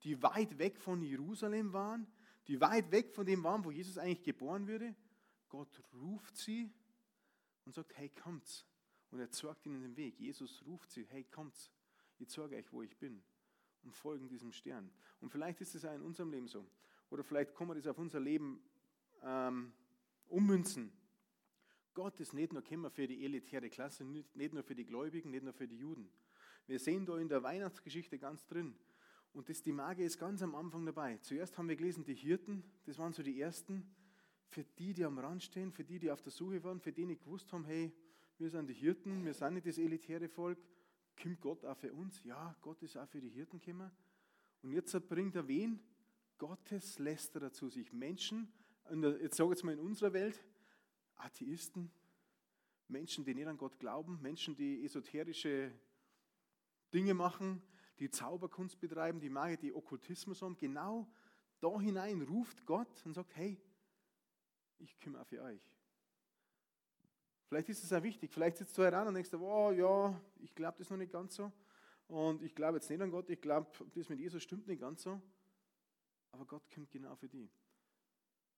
die 0.02 0.20
weit 0.22 0.58
weg 0.58 0.80
von 0.80 1.02
Jerusalem 1.02 1.72
waren, 1.72 2.06
die 2.48 2.60
weit 2.60 2.90
weg 2.90 3.12
von 3.12 3.26
dem 3.26 3.42
waren, 3.44 3.64
wo 3.64 3.70
Jesus 3.70 3.98
eigentlich 3.98 4.22
geboren 4.22 4.66
würde, 4.66 4.94
Gott 5.48 5.82
ruft 5.92 6.36
sie 6.36 6.72
und 7.64 7.74
sagt, 7.74 7.96
hey, 7.96 8.08
kommt's. 8.10 8.66
Und 9.10 9.20
er 9.20 9.30
zeigt 9.30 9.66
ihnen 9.66 9.82
den 9.82 9.96
Weg. 9.96 10.18
Jesus 10.18 10.64
ruft 10.66 10.90
sie, 10.90 11.06
hey, 11.06 11.24
kommt's. 11.24 11.70
Ich 12.18 12.28
zeige 12.28 12.56
euch, 12.56 12.72
wo 12.72 12.82
ich 12.82 12.96
bin 12.96 13.22
und 13.86 13.94
folgen 13.94 14.28
diesem 14.28 14.52
Stern. 14.52 14.90
Und 15.20 15.30
vielleicht 15.30 15.60
ist 15.60 15.74
es 15.74 15.84
auch 15.84 15.94
in 15.94 16.02
unserem 16.02 16.30
Leben 16.30 16.48
so. 16.48 16.66
Oder 17.08 17.22
vielleicht 17.22 17.54
kann 17.54 17.68
man 17.68 17.76
das 17.76 17.86
auf 17.86 17.96
unser 17.98 18.20
Leben 18.20 18.60
ähm, 19.22 19.72
ummünzen. 20.28 20.92
Gott 21.94 22.20
ist 22.20 22.34
nicht 22.34 22.52
nur 22.52 22.62
Kämmer 22.62 22.90
für 22.90 23.06
die 23.06 23.24
elitäre 23.24 23.70
Klasse, 23.70 24.04
nicht 24.04 24.52
nur 24.52 24.62
für 24.62 24.74
die 24.74 24.84
Gläubigen, 24.84 25.30
nicht 25.30 25.44
nur 25.44 25.54
für 25.54 25.68
die 25.68 25.78
Juden. 25.78 26.10
Wir 26.66 26.78
sehen 26.80 27.06
da 27.06 27.16
in 27.16 27.28
der 27.28 27.42
Weihnachtsgeschichte 27.42 28.18
ganz 28.18 28.44
drin. 28.46 28.74
Und 29.32 29.48
das, 29.48 29.62
die 29.62 29.72
Magie 29.72 30.02
ist 30.02 30.18
ganz 30.18 30.42
am 30.42 30.54
Anfang 30.54 30.84
dabei. 30.84 31.18
Zuerst 31.18 31.56
haben 31.56 31.68
wir 31.68 31.76
gelesen, 31.76 32.04
die 32.04 32.14
Hirten, 32.14 32.64
das 32.84 32.98
waren 32.98 33.12
so 33.12 33.22
die 33.22 33.40
ersten, 33.40 33.88
für 34.48 34.64
die, 34.64 34.94
die 34.94 35.04
am 35.04 35.18
Rand 35.18 35.42
stehen, 35.42 35.70
für 35.72 35.84
die, 35.84 35.98
die 35.98 36.10
auf 36.10 36.22
der 36.22 36.32
Suche 36.32 36.62
waren, 36.64 36.80
für 36.80 36.92
die 36.92 37.06
nicht 37.06 37.22
gewusst 37.22 37.52
haben, 37.52 37.64
hey, 37.64 37.92
wir 38.38 38.50
sind 38.50 38.68
die 38.68 38.74
Hirten, 38.74 39.24
wir 39.24 39.32
sind 39.32 39.54
nicht 39.54 39.66
das 39.66 39.78
elitäre 39.78 40.28
Volk, 40.28 40.58
kommt 41.20 41.40
Gott 41.40 41.64
auch 41.64 41.76
für 41.76 41.92
uns? 41.92 42.22
Ja, 42.24 42.54
Gott 42.60 42.82
ist 42.82 42.96
auch 42.96 43.08
für 43.08 43.20
die 43.20 43.30
Hirten 43.30 43.60
gekommen. 43.60 43.90
Und 44.62 44.72
jetzt 44.72 45.08
bringt 45.08 45.34
er 45.36 45.46
wen? 45.48 45.80
Gottes 46.38 46.98
Lästerer 46.98 47.52
zu 47.52 47.68
sich. 47.68 47.92
Menschen, 47.92 48.52
jetzt 49.20 49.36
sage 49.36 49.48
ich 49.48 49.56
jetzt 49.56 49.64
mal 49.64 49.72
in 49.72 49.80
unserer 49.80 50.12
Welt, 50.12 50.44
Atheisten, 51.16 51.90
Menschen, 52.88 53.24
die 53.24 53.34
nicht 53.34 53.46
an 53.46 53.56
Gott 53.56 53.78
glauben, 53.78 54.20
Menschen, 54.20 54.54
die 54.54 54.84
esoterische 54.84 55.72
Dinge 56.92 57.14
machen, 57.14 57.62
die 57.98 58.10
Zauberkunst 58.10 58.78
betreiben, 58.78 59.18
die 59.18 59.30
Magier, 59.30 59.56
die 59.56 59.72
Okkultismus 59.72 60.42
haben, 60.42 60.56
genau 60.56 61.10
da 61.60 61.80
hinein 61.80 62.22
ruft 62.22 62.66
Gott 62.66 63.04
und 63.04 63.14
sagt, 63.14 63.34
hey, 63.36 63.58
ich 64.78 64.98
kümmere 65.00 65.24
für 65.24 65.42
euch. 65.42 65.75
Vielleicht 67.48 67.68
ist 67.68 67.84
es 67.84 67.92
auch 67.92 68.02
wichtig. 68.02 68.32
Vielleicht 68.32 68.56
sitzt 68.56 68.76
du 68.76 68.82
heran 68.82 69.06
und 69.06 69.14
denkst, 69.14 69.32
oh 69.34 69.70
ja, 69.70 70.20
ich 70.40 70.54
glaube 70.54 70.78
das 70.78 70.90
noch 70.90 70.96
nicht 70.96 71.12
ganz 71.12 71.36
so. 71.36 71.52
Und 72.08 72.42
ich 72.42 72.54
glaube 72.54 72.78
jetzt 72.78 72.90
nicht 72.90 73.00
an 73.00 73.10
Gott, 73.10 73.30
ich 73.30 73.40
glaube, 73.40 73.70
das 73.94 74.08
mit 74.08 74.18
Jesus 74.18 74.42
stimmt 74.42 74.66
nicht 74.66 74.80
ganz 74.80 75.02
so. 75.02 75.20
Aber 76.32 76.44
Gott 76.44 76.70
kommt 76.72 76.90
genau 76.90 77.14
für 77.16 77.28
die. 77.28 77.48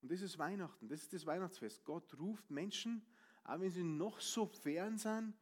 Und 0.01 0.13
das 0.13 0.21
ist 0.21 0.39
Weihnachten, 0.39 0.89
das 0.89 1.03
ist 1.03 1.13
das 1.13 1.27
Weihnachtsfest. 1.27 1.85
Gott 1.85 2.19
ruft 2.19 2.51
Menschen, 2.51 3.05
auch 3.45 3.61
wenn 3.61 3.71
sie 3.71 3.83
noch 3.83 4.21
so 4.21 4.47
fern 4.47 4.97
sind, 4.97 5.35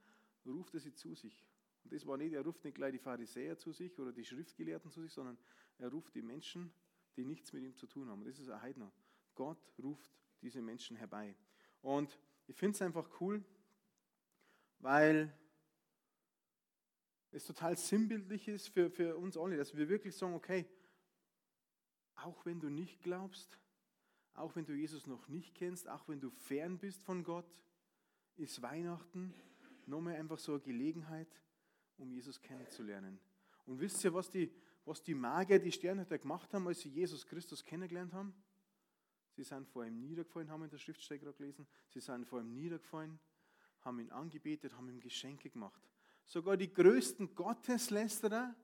ruft 0.47 0.75
er 0.75 0.81
sie 0.81 0.95
zu 0.95 1.15
sich. 1.15 1.47
Und 1.85 1.93
das 1.93 2.07
war 2.07 2.17
nicht, 2.17 2.33
er 2.33 2.45
ruft 2.45 2.65
nicht 2.65 2.75
gleich 2.75 2.93
die 2.93 2.99
Pharisäer 2.99 3.59
zu 3.59 3.73
sich 3.73 3.99
oder 3.99 4.13
die 4.13 4.25
Schriftgelehrten 4.25 4.91
zu 4.91 5.03
sich, 5.03 5.13
sondern 5.13 5.39
er 5.79 5.89
ruft 5.89 6.15
die 6.15 6.23
Menschen, 6.23 6.73
die 7.17 7.25
nichts 7.25 7.53
mit 7.53 7.65
ihm 7.65 7.77
zu 7.77 7.87
tun 7.87 8.09
haben. 8.09 8.21
Und 8.21 8.29
das 8.29 8.39
ist 8.39 8.49
ein 8.49 8.61
Heidner. 8.61 8.91
Gott 9.35 9.73
ruft 9.83 10.11
diese 10.41 10.63
Menschen 10.63 10.97
herbei. 10.97 11.35
Und 11.83 12.19
ich 12.47 12.57
finde 12.57 12.75
es 12.77 12.83
einfach 12.83 13.09
cool, 13.21 13.45
weil 14.79 15.33
es 17.33 17.45
total 17.45 17.77
sinnbildlich 17.77 18.49
ist 18.49 18.69
für, 18.69 18.91
für 18.91 19.17
uns 19.17 19.37
alle, 19.37 19.57
dass 19.57 19.77
wir 19.77 19.89
wirklich 19.89 20.17
sagen, 20.17 20.35
okay, 20.35 20.67
auch 22.17 22.47
wenn 22.47 22.61
du 22.61 22.71
nicht 22.71 23.03
glaubst, 23.03 23.59
auch 24.35 24.55
wenn 24.57 24.65
du 24.65 24.75
Jesus 24.75 25.07
noch 25.07 25.29
nicht 25.29 25.55
kennst, 25.55 25.89
auch 25.89 26.09
wenn 26.09 26.21
du 26.21 26.31
fern 26.31 26.79
bist 26.79 27.03
von 27.05 27.25
Gott, 27.25 27.47
ist 28.37 28.63
Weihnachten 28.63 29.35
nochmal 29.87 30.17
einfach 30.17 30.39
so 30.39 30.53
eine 30.53 30.61
Gelegenheit, 30.63 31.29
um 31.97 32.11
Jesus 32.13 32.41
kennenzulernen. 32.41 33.19
Und 33.65 33.81
wisst 33.81 34.05
ihr, 34.05 34.13
was 34.13 34.29
die, 34.31 34.53
was 34.85 35.03
die 35.03 35.15
Magier, 35.15 35.59
die 35.59 35.73
Sternhüter 35.73 36.19
gemacht 36.19 36.53
haben, 36.53 36.67
als 36.67 36.81
sie 36.81 36.91
Jesus 36.91 37.27
Christus 37.27 37.65
kennengelernt 37.65 38.13
haben? 38.13 38.35
Sie 39.37 39.45
sind 39.45 39.69
vor 39.69 39.85
ihm 39.85 40.01
niedergefallen, 40.01 40.51
haben 40.51 40.61
wir 40.61 40.65
in 40.65 40.71
der 40.71 40.79
Schriftstelle 40.79 41.21
gerade 41.21 41.37
gelesen. 41.37 41.67
Sie 41.89 42.01
sind 42.01 42.27
vor 42.27 42.41
ihm 42.41 42.55
niedergefallen, 42.55 43.21
haben 43.83 44.01
ihn 44.01 44.11
angebetet, 44.11 44.75
haben 44.75 44.89
ihm 44.89 44.99
Geschenke 44.99 45.51
gemacht. 45.51 45.83
Sogar 46.25 46.57
die 46.57 46.73
größten 46.73 47.35
Gotteslästerer, 47.35 48.57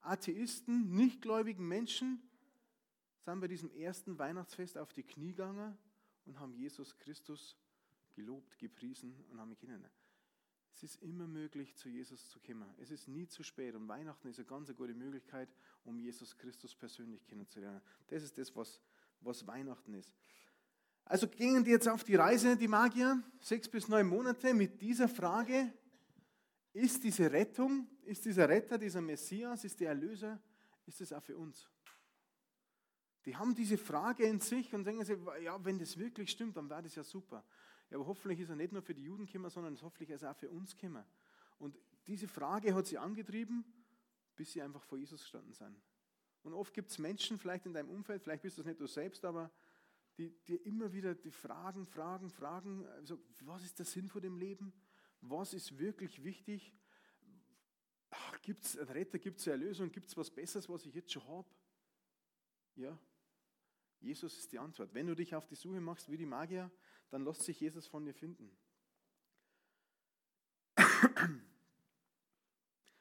Atheisten, 0.00 0.92
nichtgläubigen 0.92 1.66
Menschen 1.66 2.20
sind 3.20 3.38
bei 3.40 3.46
diesem 3.46 3.70
ersten 3.70 4.18
Weihnachtsfest 4.18 4.76
auf 4.76 4.92
die 4.92 5.04
Knie 5.04 5.28
gegangen 5.28 5.78
und 6.24 6.40
haben 6.40 6.52
Jesus 6.52 6.96
Christus 6.96 7.56
gelobt, 8.14 8.58
gepriesen 8.58 9.14
und 9.30 9.40
haben 9.40 9.52
ihn 9.52 9.58
kennengelernt. 9.58 9.94
Es 10.74 10.82
ist 10.82 11.02
immer 11.02 11.26
möglich, 11.26 11.76
zu 11.76 11.88
Jesus 11.88 12.28
zu 12.28 12.40
kommen. 12.40 12.72
Es 12.78 12.90
ist 12.90 13.08
nie 13.08 13.26
zu 13.26 13.42
spät 13.42 13.74
und 13.74 13.88
Weihnachten 13.88 14.28
ist 14.28 14.38
eine 14.38 14.46
ganz 14.46 14.74
gute 14.74 14.94
Möglichkeit, 14.94 15.48
um 15.84 15.98
Jesus 15.98 16.36
Christus 16.36 16.74
persönlich 16.74 17.24
kennenzulernen. 17.26 17.80
Das 18.08 18.22
ist 18.22 18.36
das, 18.38 18.54
was, 18.54 18.80
was 19.20 19.46
Weihnachten 19.46 19.94
ist. 19.94 20.14
Also 21.04 21.26
gingen 21.26 21.64
die 21.64 21.70
jetzt 21.70 21.88
auf 21.88 22.04
die 22.04 22.16
Reise, 22.16 22.56
die 22.56 22.68
Magier, 22.68 23.22
sechs 23.40 23.68
bis 23.68 23.88
neun 23.88 24.06
Monate 24.06 24.52
mit 24.52 24.80
dieser 24.80 25.08
Frage, 25.08 25.72
ist 26.74 27.02
diese 27.02 27.32
Rettung, 27.32 27.88
ist 28.04 28.24
dieser 28.24 28.48
Retter, 28.48 28.76
dieser 28.76 29.00
Messias, 29.00 29.64
ist 29.64 29.80
der 29.80 29.88
Erlöser, 29.88 30.40
ist 30.86 31.00
es 31.00 31.12
auch 31.12 31.22
für 31.22 31.36
uns? 31.36 31.68
Die 33.24 33.36
haben 33.36 33.54
diese 33.54 33.78
Frage 33.78 34.24
in 34.24 34.40
sich 34.40 34.72
und 34.74 34.84
denken 34.84 35.04
sich, 35.04 35.18
ja, 35.42 35.62
wenn 35.64 35.78
das 35.78 35.98
wirklich 35.98 36.30
stimmt, 36.30 36.56
dann 36.56 36.68
wäre 36.70 36.82
das 36.82 36.94
ja 36.94 37.02
super. 37.02 37.44
Ja, 37.90 37.96
aber 37.96 38.06
hoffentlich 38.06 38.40
ist 38.40 38.50
er 38.50 38.56
nicht 38.56 38.72
nur 38.72 38.82
für 38.82 38.94
die 38.94 39.04
Juden 39.04 39.26
gekommen, 39.26 39.50
sondern 39.50 39.80
hoffentlich 39.80 40.10
ist 40.10 40.22
er 40.22 40.32
auch 40.32 40.36
für 40.36 40.50
uns 40.50 40.76
gekommen. 40.76 41.04
Und 41.58 41.78
diese 42.06 42.28
Frage 42.28 42.74
hat 42.74 42.86
sie 42.86 42.98
angetrieben, 42.98 43.64
bis 44.36 44.52
sie 44.52 44.62
einfach 44.62 44.82
vor 44.84 44.98
Jesus 44.98 45.22
gestanden 45.22 45.52
sind. 45.52 45.76
Und 46.48 46.54
oft 46.54 46.72
gibt 46.72 46.90
es 46.90 46.98
Menschen, 46.98 47.38
vielleicht 47.38 47.66
in 47.66 47.74
deinem 47.74 47.90
Umfeld, 47.90 48.22
vielleicht 48.22 48.40
bist 48.42 48.56
du 48.56 48.62
es 48.62 48.66
nicht 48.66 48.80
du 48.80 48.86
selbst, 48.86 49.22
aber 49.26 49.52
die 50.16 50.30
dir 50.46 50.64
immer 50.64 50.94
wieder 50.94 51.14
die 51.14 51.30
Fragen, 51.30 51.84
Fragen, 51.84 52.30
Fragen, 52.30 52.86
also 52.86 53.20
was 53.42 53.62
ist 53.64 53.78
der 53.78 53.84
Sinn 53.84 54.08
von 54.08 54.22
dem 54.22 54.38
Leben? 54.38 54.72
Was 55.20 55.52
ist 55.52 55.78
wirklich 55.78 56.24
wichtig? 56.24 56.72
Gibt 58.40 58.64
es 58.64 58.78
einen 58.78 58.88
Retter, 58.88 59.18
gibt 59.18 59.40
es 59.40 59.46
eine 59.46 59.62
Erlösung, 59.62 59.92
gibt 59.92 60.08
es 60.08 60.16
was 60.16 60.30
Besseres, 60.30 60.70
was 60.70 60.86
ich 60.86 60.94
jetzt 60.94 61.12
schon 61.12 61.28
habe? 61.28 61.50
Ja, 62.76 62.98
Jesus 64.00 64.38
ist 64.38 64.50
die 64.50 64.58
Antwort. 64.58 64.94
Wenn 64.94 65.06
du 65.06 65.14
dich 65.14 65.34
auf 65.34 65.46
die 65.46 65.54
Suche 65.54 65.82
machst 65.82 66.10
wie 66.10 66.16
die 66.16 66.24
Magier, 66.24 66.70
dann 67.10 67.26
lässt 67.26 67.42
sich 67.42 67.60
Jesus 67.60 67.86
von 67.86 68.06
dir 68.06 68.14
finden. 68.14 68.56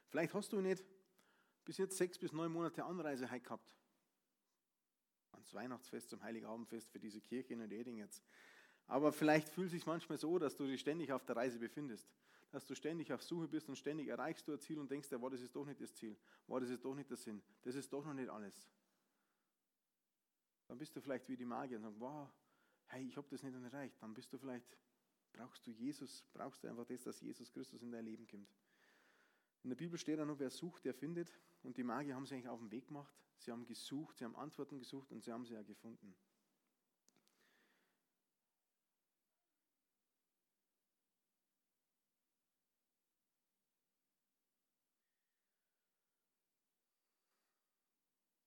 Vielleicht 0.09 0.33
hast 0.33 0.51
du 0.51 0.59
nicht 0.59 0.83
bis 1.67 1.77
jetzt 1.77 1.97
sechs 1.97 2.17
bis 2.17 2.31
neun 2.31 2.51
Monate 2.53 2.86
Anreise 2.86 3.27
gehabt. 3.27 3.75
Ans 5.33 5.53
Weihnachtsfest, 5.53 6.09
zum 6.09 6.24
Heiligabendfest 6.24 6.89
für 6.89 7.00
diese 7.00 7.19
Kirche 7.19 7.53
in 7.53 7.62
Reding 7.62 7.97
jetzt. 7.97 8.24
Aber 8.88 9.12
vielleicht 9.12 9.50
fühlt 9.50 9.67
es 9.67 9.74
sich 9.74 9.86
manchmal 9.86 10.17
so, 10.17 10.39
dass 10.39 10.55
du 10.55 10.65
dich 10.65 10.79
ständig 10.79 11.12
auf 11.12 11.25
der 11.25 11.36
Reise 11.36 11.59
befindest. 11.59 12.09
Dass 12.51 12.65
du 12.65 12.74
ständig 12.74 13.12
auf 13.12 13.21
Suche 13.21 13.50
bist 13.50 13.67
und 13.67 13.75
ständig 13.75 14.07
erreichst 14.07 14.47
du 14.47 14.53
ein 14.53 14.59
Ziel 14.62 14.79
und 14.79 14.89
denkst, 14.89 15.12
ja, 15.12 15.21
war 15.21 15.29
das 15.29 15.41
ist 15.41 15.53
doch 15.53 15.65
nicht 15.65 15.81
das 15.81 15.93
Ziel. 15.93 16.17
War 16.47 16.62
das 16.62 16.69
ist 16.69 16.86
doch 16.86 16.95
nicht 16.95 17.09
der 17.09 17.17
Sinn. 17.17 17.43
Das 17.63 17.75
ist 17.75 17.91
doch 17.91 18.05
noch 18.05 18.13
nicht 18.13 18.29
alles. 18.29 18.69
Dann 20.69 20.77
bist 20.77 20.95
du 20.95 21.01
vielleicht 21.01 21.27
wie 21.27 21.36
die 21.36 21.45
Magier 21.45 21.77
und 21.77 21.83
sagst, 21.83 22.00
wow, 22.00 22.29
hey, 22.86 23.05
ich 23.05 23.17
habe 23.17 23.27
das 23.29 23.43
nicht 23.43 23.53
erreicht. 23.53 24.01
Dann 24.01 24.13
bist 24.13 24.31
du 24.31 24.38
vielleicht, 24.38 24.77
brauchst 25.33 25.67
du 25.67 25.71
Jesus, 25.71 26.24
brauchst 26.31 26.63
du 26.63 26.69
einfach 26.69 26.86
das, 26.86 27.03
dass 27.03 27.19
Jesus 27.19 27.51
Christus 27.51 27.81
in 27.81 27.91
dein 27.91 28.05
Leben 28.05 28.25
kommt. 28.25 28.50
In 29.67 29.71
der 29.71 29.75
Bibel 29.75 30.00
steht 30.00 30.17
auch 30.17 30.25
noch, 30.25 30.39
wer 30.39 30.50
sucht, 30.50 30.86
der 30.86 30.93
findet. 30.93 31.29
Und 31.62 31.75
die 31.75 31.83
Magier 31.83 32.15
haben 32.15 32.25
sich 32.25 32.36
eigentlich 32.36 32.47
auf 32.47 32.62
den 32.62 32.71
Weg 32.71 32.88
gemacht. 32.88 33.13
Sie 33.38 33.51
haben 33.51 33.65
gesucht, 33.65 34.17
sie 34.17 34.24
haben 34.24 34.38
Antworten 34.38 34.79
gesucht 34.79 35.12
und 35.12 35.25
sie 35.25 35.29
haben 35.33 35.43
sie 35.43 35.55
ja 35.55 35.62
gefunden. 35.62 36.15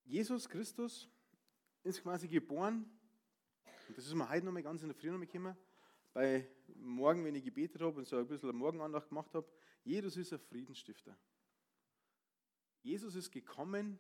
Jesus 0.07 0.49
Christus 0.49 1.07
ist 1.83 2.03
quasi 2.03 2.29
geboren. 2.29 2.91
Und 3.89 3.99
das 3.99 4.07
ist 4.07 4.15
mir 4.15 4.27
heute 4.27 4.47
nochmal 4.47 4.63
ganz 4.63 4.81
in 4.81 4.89
der 4.89 4.97
Früh 4.97 5.11
nochmal 5.11 5.27
gekommen. 5.27 5.55
Bei 6.13 6.49
Morgen, 6.75 7.25
wenn 7.25 7.35
ich 7.35 7.45
gebetet 7.45 7.83
habe 7.83 7.99
und 7.99 8.07
so 8.07 8.17
ein 8.17 8.27
bisschen 8.27 8.55
Morgenandacht 8.57 9.09
gemacht 9.09 9.35
habe. 9.35 9.51
Jesus 9.85 10.17
ist 10.17 10.33
ein 10.33 10.41
Friedensstifter. 10.41 11.17
Jesus 12.83 13.15
ist 13.15 13.31
gekommen, 13.31 13.99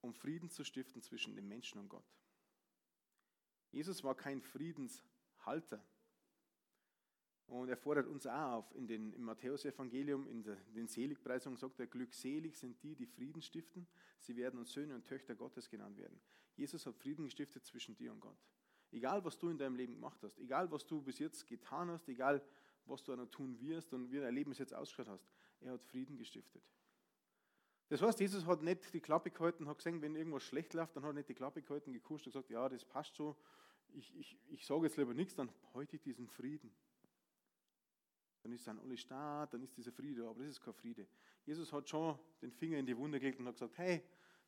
um 0.00 0.12
Frieden 0.12 0.50
zu 0.50 0.64
stiften 0.64 1.00
zwischen 1.02 1.34
den 1.34 1.46
Menschen 1.46 1.78
und 1.78 1.88
Gott. 1.88 2.04
Jesus 3.70 4.02
war 4.04 4.14
kein 4.14 4.42
Friedenshalter. 4.42 5.84
Und 7.46 7.68
er 7.68 7.76
fordert 7.76 8.06
uns 8.06 8.26
auch 8.26 8.52
auf. 8.52 8.74
In 8.74 8.86
den, 8.86 9.12
Im 9.12 9.24
Matthäusevangelium, 9.24 10.26
in, 10.26 10.44
in 10.44 10.74
den 10.74 10.88
Seligpreisungen 10.88 11.56
sagt 11.56 11.80
er, 11.80 11.86
glückselig 11.86 12.56
sind 12.56 12.82
die, 12.82 12.94
die 12.94 13.06
Frieden 13.06 13.42
stiften. 13.42 13.86
Sie 14.20 14.36
werden 14.36 14.58
uns 14.58 14.72
Söhne 14.72 14.94
und 14.94 15.06
Töchter 15.06 15.34
Gottes 15.34 15.68
genannt 15.68 15.98
werden. 15.98 16.20
Jesus 16.54 16.86
hat 16.86 16.96
Frieden 16.96 17.24
gestiftet 17.24 17.64
zwischen 17.64 17.94
dir 17.94 18.12
und 18.12 18.20
Gott. 18.20 18.38
Egal, 18.92 19.24
was 19.24 19.38
du 19.38 19.48
in 19.48 19.58
deinem 19.58 19.74
Leben 19.74 19.94
gemacht 19.94 20.22
hast, 20.22 20.38
egal, 20.38 20.70
was 20.70 20.86
du 20.86 21.00
bis 21.00 21.18
jetzt 21.18 21.46
getan 21.46 21.90
hast, 21.90 22.08
egal, 22.08 22.42
was 22.84 23.02
du 23.02 23.16
noch 23.16 23.26
tun 23.26 23.58
wirst 23.60 23.92
und 23.94 24.10
wie 24.10 24.20
dein 24.20 24.34
Leben 24.34 24.52
jetzt 24.52 24.74
ausgeschaut 24.74 25.08
hast, 25.08 25.26
er 25.60 25.72
hat 25.72 25.82
Frieden 25.84 26.16
gestiftet. 26.16 26.62
Das 27.88 28.02
heißt, 28.02 28.20
Jesus 28.20 28.46
hat 28.46 28.62
nicht 28.62 28.92
die 28.92 29.00
Klappe 29.00 29.30
gehalten, 29.30 29.66
hat 29.66 29.78
gesehen, 29.78 30.00
wenn 30.02 30.14
irgendwas 30.14 30.42
schlecht 30.42 30.74
läuft, 30.74 30.96
dann 30.96 31.04
hat 31.04 31.10
er 31.10 31.14
nicht 31.14 31.28
die 31.28 31.34
Klappe 31.34 31.62
gehalten, 31.62 31.92
gekuscht 31.92 32.26
und 32.26 32.32
gesagt, 32.32 32.50
ja, 32.50 32.68
das 32.68 32.84
passt 32.84 33.14
so, 33.14 33.36
ich, 33.94 34.14
ich, 34.16 34.38
ich 34.48 34.66
sage 34.66 34.84
jetzt 34.84 34.96
lieber 34.96 35.14
nichts, 35.14 35.34
dann 35.34 35.50
halte 35.74 35.96
ich 35.96 36.02
diesen 36.02 36.28
Frieden. 36.28 36.72
Dann 38.42 38.52
ist 38.52 38.66
dann 38.66 38.78
alles 38.80 39.06
da, 39.06 39.46
dann 39.46 39.62
ist 39.62 39.76
dieser 39.76 39.92
Friede, 39.92 40.26
aber 40.26 40.40
das 40.40 40.52
ist 40.52 40.60
kein 40.60 40.74
Friede. 40.74 41.06
Jesus 41.44 41.72
hat 41.72 41.88
schon 41.88 42.18
den 42.40 42.50
Finger 42.50 42.78
in 42.78 42.86
die 42.86 42.96
Wunde 42.96 43.20
gelegt 43.20 43.38
und 43.38 43.46
hat 43.46 43.54
gesagt, 43.54 43.78
hey, 43.78 44.02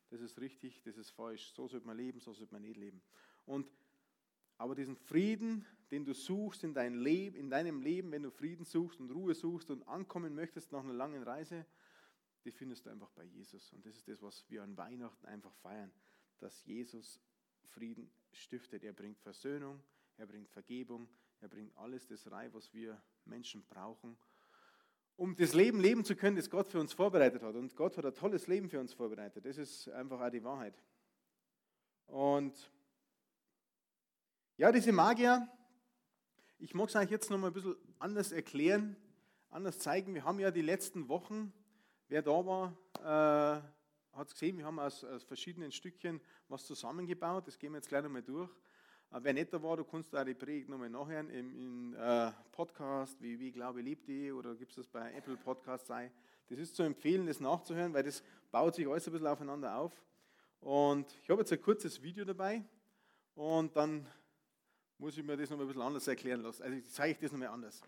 das 0.09 0.21
ist 0.21 0.39
richtig, 0.39 0.81
das 0.83 0.97
ist 0.97 1.11
falsch, 1.11 1.53
so 1.53 1.67
sollte 1.67 1.87
man 1.87 1.97
leben, 1.97 2.19
so 2.19 2.33
sollte 2.33 2.53
man 2.53 2.61
nicht 2.61 2.77
leben. 2.77 3.01
Und 3.45 3.71
aber 4.57 4.75
diesen 4.75 4.95
Frieden, 4.95 5.65
den 5.91 6.05
du 6.05 6.13
suchst 6.13 6.63
in, 6.63 6.73
dein 6.73 6.95
Leben, 6.95 7.35
in 7.35 7.49
deinem 7.49 7.81
Leben, 7.81 8.11
wenn 8.11 8.23
du 8.23 8.31
Frieden 8.31 8.65
suchst 8.65 8.99
und 8.99 9.11
Ruhe 9.11 9.33
suchst 9.33 9.69
und 9.69 9.87
ankommen 9.87 10.33
möchtest 10.35 10.71
nach 10.71 10.83
einer 10.83 10.93
langen 10.93 11.23
Reise, 11.23 11.65
die 12.43 12.51
findest 12.51 12.85
du 12.85 12.89
einfach 12.89 13.09
bei 13.11 13.23
Jesus. 13.23 13.73
Und 13.73 13.85
das 13.85 13.95
ist 13.95 14.07
das, 14.07 14.21
was 14.21 14.45
wir 14.49 14.63
an 14.63 14.77
Weihnachten 14.77 15.25
einfach 15.25 15.53
feiern, 15.55 15.91
dass 16.39 16.63
Jesus 16.65 17.19
Frieden 17.63 18.09
stiftet. 18.31 18.83
Er 18.83 18.93
bringt 18.93 19.19
Versöhnung, 19.19 19.81
er 20.17 20.27
bringt 20.27 20.49
Vergebung, 20.49 21.09
er 21.41 21.49
bringt 21.49 21.75
alles 21.77 22.07
das 22.07 22.29
rein, 22.31 22.53
was 22.53 22.73
wir 22.73 23.01
Menschen 23.25 23.65
brauchen, 23.65 24.17
um 25.17 25.35
das 25.35 25.53
Leben 25.53 25.79
leben 25.79 26.03
zu 26.03 26.15
können, 26.15 26.35
das 26.35 26.49
Gott 26.49 26.67
für 26.67 26.79
uns 26.79 26.93
vorbereitet 26.93 27.41
hat. 27.41 27.55
Und 27.55 27.75
Gott 27.75 27.97
hat 27.97 28.05
ein 28.05 28.13
tolles 28.13 28.47
Leben 28.47 28.69
für 28.69 28.79
uns 28.79 28.93
vorbereitet. 28.93 29.45
Das 29.45 29.57
ist 29.57 29.87
einfach 29.89 30.19
auch 30.19 30.29
die 30.29 30.43
Wahrheit. 30.43 30.77
Und 32.07 32.69
ja, 34.57 34.71
diese 34.71 34.91
Magier, 34.91 35.47
ich 36.59 36.73
mag 36.73 36.89
es 36.89 36.95
euch 36.95 37.09
jetzt 37.09 37.29
noch 37.29 37.37
mal 37.37 37.47
ein 37.47 37.53
bisschen 37.53 37.75
anders 37.99 38.31
erklären, 38.31 38.95
anders 39.49 39.79
zeigen. 39.79 40.13
Wir 40.13 40.23
haben 40.23 40.39
ja 40.39 40.51
die 40.51 40.61
letzten 40.61 41.07
Wochen 41.09 41.53
Wer 42.07 42.21
da 42.21 42.45
war, 42.45 42.77
äh, 42.99 44.15
hat 44.15 44.27
es 44.27 44.33
gesehen, 44.33 44.59
wir 44.59 44.65
haben 44.65 44.77
aus, 44.77 45.03
aus, 45.03 45.23
verschiedenen 45.23 45.71
Stückchen 45.71 46.21
was 46.47 46.63
zusammengebaut. 46.67 47.47
Das 47.47 47.57
gehen 47.57 47.71
wir 47.71 47.77
jetzt 47.77 47.89
gleich 47.89 48.03
nochmal 48.03 48.21
durch. 48.21 48.51
Äh, 49.11 49.19
wer 49.23 49.33
da 49.45 49.63
war, 49.63 49.77
du 49.77 49.83
kannst 49.83 50.15
auch 50.15 50.23
die 50.23 50.35
Predigt 50.35 50.69
nochmal 50.69 50.91
nachhören 50.91 51.31
im, 51.31 51.55
im 51.55 51.95
äh, 51.95 52.31
Podcast, 52.51 53.19
wie, 53.23 53.39
wie 53.39 53.51
Glaube 53.51 53.81
lebt 53.81 54.07
die, 54.07 54.31
oder 54.31 54.53
gibt 54.53 54.69
es 54.69 54.75
das 54.75 54.87
bei 54.87 55.13
Apple 55.13 55.35
Podcasts. 55.35 55.87
Das 55.87 56.59
ist 56.59 56.75
zu 56.75 56.83
empfehlen, 56.83 57.25
das 57.25 57.39
nachzuhören, 57.39 57.91
weil 57.91 58.03
das 58.03 58.21
baut 58.51 58.75
sich 58.75 58.87
alles 58.87 59.07
ein 59.07 59.13
bisschen 59.13 59.27
aufeinander 59.27 59.75
auf. 59.75 59.91
Und 60.59 61.11
ich 61.23 61.29
habe 61.31 61.41
jetzt 61.41 61.51
ein 61.51 61.61
kurzes 61.61 62.03
Video 62.03 62.23
dabei 62.23 62.63
und 63.33 63.75
dann 63.75 64.05
muss 64.97 65.17
ich 65.17 65.23
mir 65.23 65.37
das 65.37 65.49
nochmal 65.49 65.65
ein 65.65 65.67
bisschen 65.67 65.81
anders 65.81 66.07
erklären 66.07 66.41
lassen. 66.41 66.63
Also 66.63 66.75
ich 66.75 66.89
zeige 66.91 67.11
ich 67.13 67.19
das 67.19 67.31
nochmal 67.31 67.49
anders. 67.49 67.81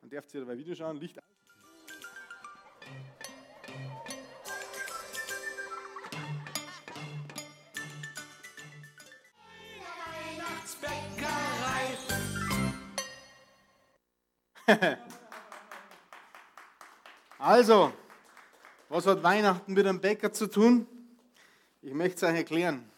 Man 0.00 0.10
darf 0.10 0.28
sich 0.28 0.40
dabei 0.40 0.56
Video 0.56 0.74
schauen, 0.74 0.96
Licht 0.96 1.18
also, 17.38 17.92
was 18.88 19.06
hat 19.06 19.22
Weihnachten 19.22 19.72
mit 19.72 19.86
einem 19.86 20.00
Bäcker 20.00 20.32
zu 20.32 20.46
tun? 20.46 20.86
Ich 21.82 21.92
möchte 21.92 22.16
es 22.16 22.22
euch 22.22 22.36
erklären. 22.36 22.89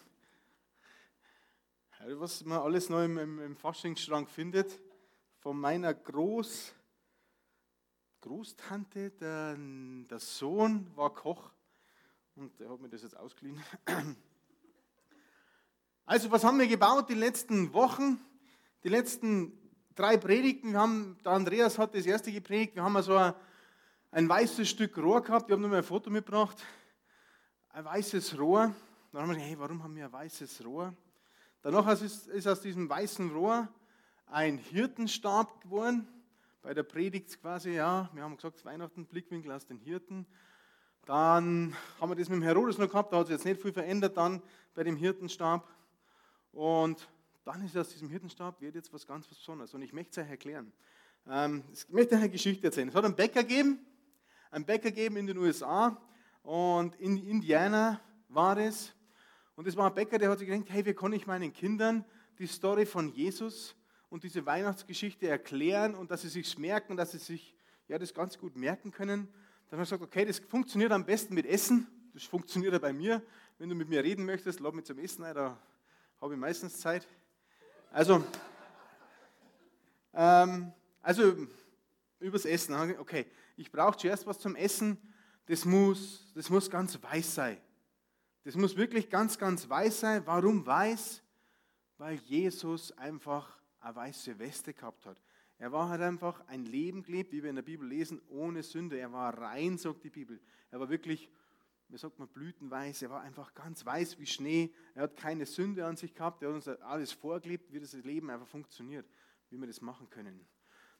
Was 2.04 2.44
man 2.44 2.58
alles 2.58 2.88
noch 2.88 3.00
im, 3.04 3.16
im, 3.16 3.38
im 3.38 3.56
Faschingsschrank 3.56 4.28
findet, 4.28 4.80
von 5.38 5.56
meiner 5.56 5.94
Groß, 5.94 6.74
Großtante, 8.20 9.10
der, 9.10 9.56
der 9.56 10.18
Sohn 10.18 10.90
war 10.96 11.14
Koch 11.14 11.52
und 12.34 12.58
der 12.58 12.70
hat 12.70 12.80
mir 12.80 12.88
das 12.88 13.02
jetzt 13.02 13.16
ausgeliehen. 13.16 13.62
Also, 16.04 16.32
was 16.32 16.42
haben 16.42 16.58
wir 16.58 16.66
gebaut 16.66 17.08
die 17.08 17.14
letzten 17.14 17.72
Wochen, 17.72 18.20
die 18.82 18.88
letzten 18.88 19.52
drei 19.94 20.16
Predigten? 20.16 20.72
Wir 20.72 20.80
haben, 20.80 21.16
der 21.24 21.32
Andreas 21.32 21.78
hat 21.78 21.94
das 21.94 22.04
erste 22.04 22.32
gepredigt, 22.32 22.74
wir 22.74 22.82
haben 22.82 23.00
so 23.02 23.16
ein, 23.16 23.32
ein 24.10 24.28
weißes 24.28 24.68
Stück 24.68 24.98
Rohr 24.98 25.22
gehabt, 25.22 25.46
ich 25.46 25.52
habe 25.52 25.62
nur 25.62 25.70
mal 25.70 25.76
ein 25.76 25.84
Foto 25.84 26.10
mitgebracht, 26.10 26.58
ein 27.68 27.84
weißes 27.84 28.36
Rohr. 28.36 28.74
Dann 29.12 29.22
haben 29.22 29.28
wir 29.28 29.34
gesagt, 29.36 29.50
hey, 29.50 29.58
warum 29.60 29.82
haben 29.84 29.94
wir 29.94 30.06
ein 30.06 30.12
weißes 30.12 30.64
Rohr? 30.64 30.92
Danach 31.64 31.86
ist, 32.02 32.48
aus 32.48 32.60
diesem 32.60 32.88
weißen 32.88 33.30
Rohr 33.30 33.68
ein 34.26 34.58
Hirtenstab 34.58 35.60
geworden. 35.60 36.08
Bei 36.60 36.74
der 36.74 36.82
Predigt 36.82 37.40
quasi, 37.40 37.74
ja, 37.74 38.10
wir 38.12 38.24
haben 38.24 38.34
gesagt, 38.34 38.64
Weihnachten, 38.64 39.06
Blickwinkel 39.06 39.52
aus 39.52 39.64
den 39.64 39.78
Hirten. 39.78 40.26
Dann 41.04 41.76
haben 42.00 42.10
wir 42.10 42.16
das 42.16 42.28
mit 42.28 42.38
dem 42.38 42.42
Herodes 42.42 42.78
noch 42.78 42.88
gehabt, 42.88 43.12
da 43.12 43.18
hat 43.18 43.28
sich 43.28 43.36
jetzt 43.36 43.44
nicht 43.44 43.62
viel 43.62 43.72
verändert 43.72 44.16
dann 44.16 44.42
bei 44.74 44.82
dem 44.82 44.96
Hirtenstab. 44.96 45.68
Und 46.50 47.08
dann 47.44 47.64
ist 47.64 47.76
aus 47.76 47.90
diesem 47.90 48.10
Hirtenstab 48.10 48.60
wird 48.60 48.74
jetzt 48.74 48.92
was 48.92 49.06
ganz 49.06 49.28
Besonderes. 49.28 49.72
Und 49.72 49.82
ich 49.82 49.92
möchte 49.92 50.20
es 50.20 50.26
euch 50.26 50.30
erklären. 50.30 50.72
Ähm, 51.28 51.62
ich 51.72 51.88
möchte 51.90 52.16
euch 52.16 52.22
eine 52.22 52.30
Geschichte 52.30 52.66
erzählen. 52.66 52.88
Es 52.88 52.94
hat 52.96 53.04
einen 53.04 53.14
Bäcker 53.14 53.44
gegeben, 53.44 53.78
einen 54.50 54.64
Bäcker 54.64 54.90
gegeben 54.90 55.16
in 55.16 55.28
den 55.28 55.38
USA 55.38 55.96
und 56.42 56.96
in 56.96 57.24
Indiana 57.24 58.00
war 58.28 58.58
es. 58.58 58.92
Und 59.54 59.66
es 59.66 59.76
war 59.76 59.88
ein 59.88 59.94
Bäcker, 59.94 60.18
der 60.18 60.30
hat 60.30 60.38
sich 60.38 60.48
gedacht, 60.48 60.68
hey, 60.70 60.84
wie 60.86 60.94
kann 60.94 61.12
ich 61.12 61.26
meinen 61.26 61.52
Kindern 61.52 62.04
die 62.38 62.46
Story 62.46 62.86
von 62.86 63.08
Jesus 63.08 63.76
und 64.08 64.24
diese 64.24 64.44
Weihnachtsgeschichte 64.46 65.28
erklären 65.28 65.94
und 65.94 66.10
dass 66.10 66.22
sie 66.22 66.28
sich 66.28 66.58
merken, 66.58 66.96
dass 66.96 67.12
sie 67.12 67.18
sich 67.18 67.54
ja, 67.88 67.98
das 67.98 68.14
ganz 68.14 68.38
gut 68.38 68.56
merken 68.56 68.90
können. 68.90 69.28
Dann 69.68 69.78
hat 69.78 69.86
er 69.90 69.98
gesagt, 69.98 70.02
okay, 70.02 70.24
das 70.24 70.38
funktioniert 70.38 70.92
am 70.92 71.04
besten 71.04 71.34
mit 71.34 71.46
Essen. 71.46 71.86
Das 72.14 72.24
funktioniert 72.24 72.72
ja 72.72 72.78
bei 72.78 72.92
mir. 72.92 73.22
Wenn 73.58 73.68
du 73.68 73.74
mit 73.74 73.88
mir 73.88 74.02
reden 74.02 74.24
möchtest, 74.24 74.60
lad 74.60 74.74
mich 74.74 74.84
zum 74.84 74.98
Essen 74.98 75.24
ein, 75.24 75.34
da 75.34 75.58
habe 76.20 76.34
ich 76.34 76.40
meistens 76.40 76.78
Zeit. 76.78 77.06
Also, 77.90 78.24
ähm, 80.14 80.72
also 81.02 81.36
übers 82.20 82.44
Essen. 82.44 82.74
Okay, 82.98 83.26
ich 83.56 83.70
brauche 83.70 83.96
zuerst 83.96 84.26
was 84.26 84.38
zum 84.38 84.56
Essen. 84.56 84.98
Das 85.46 85.64
muss, 85.64 86.32
das 86.34 86.48
muss 86.50 86.70
ganz 86.70 87.02
weiß 87.02 87.34
sein. 87.34 87.58
Das 88.44 88.56
muss 88.56 88.76
wirklich 88.76 89.08
ganz, 89.08 89.38
ganz 89.38 89.68
weiß 89.68 90.00
sein. 90.00 90.22
Warum 90.26 90.66
weiß? 90.66 91.22
Weil 91.98 92.16
Jesus 92.16 92.90
einfach 92.98 93.60
eine 93.80 93.94
weiße 93.94 94.38
Weste 94.38 94.74
gehabt 94.74 95.06
hat. 95.06 95.16
Er 95.58 95.70
war 95.70 95.88
halt 95.88 96.02
einfach 96.02 96.44
ein 96.48 96.64
Leben 96.64 97.04
gelebt, 97.04 97.32
wie 97.32 97.42
wir 97.42 97.50
in 97.50 97.56
der 97.56 97.62
Bibel 97.62 97.86
lesen, 97.86 98.20
ohne 98.28 98.64
Sünde. 98.64 98.98
Er 98.98 99.12
war 99.12 99.38
rein, 99.38 99.78
sagt 99.78 100.02
die 100.02 100.10
Bibel. 100.10 100.40
Er 100.72 100.80
war 100.80 100.88
wirklich, 100.88 101.30
wie 101.88 101.96
sagt 101.96 102.18
man, 102.18 102.26
blütenweiß. 102.26 103.02
Er 103.02 103.10
war 103.10 103.20
einfach 103.20 103.54
ganz 103.54 103.86
weiß 103.86 104.18
wie 104.18 104.26
Schnee. 104.26 104.74
Er 104.94 105.04
hat 105.04 105.16
keine 105.16 105.46
Sünde 105.46 105.86
an 105.86 105.96
sich 105.96 106.14
gehabt. 106.14 106.42
Er 106.42 106.48
hat 106.48 106.56
uns 106.56 106.66
alles 106.66 107.12
vorgelebt, 107.12 107.72
wie 107.72 107.78
das 107.78 107.92
Leben 107.92 108.28
einfach 108.30 108.48
funktioniert, 108.48 109.06
wie 109.50 109.56
wir 109.56 109.68
das 109.68 109.80
machen 109.80 110.10
können. 110.10 110.44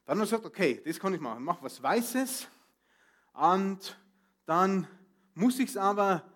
Dann 0.05 0.19
hat 0.19 0.27
er 0.29 0.39
gesagt, 0.39 0.47
okay, 0.47 0.81
das 0.85 1.01
kann 1.01 1.13
ich 1.13 1.21
machen. 1.21 1.39
Ich 1.39 1.45
mache 1.45 1.65
was 1.65 1.83
Weißes 1.83 2.49
und 3.33 3.99
dann 4.47 4.87
muss 5.35 5.59
ich 5.59 5.71
es 5.71 5.77
aber 5.77 6.32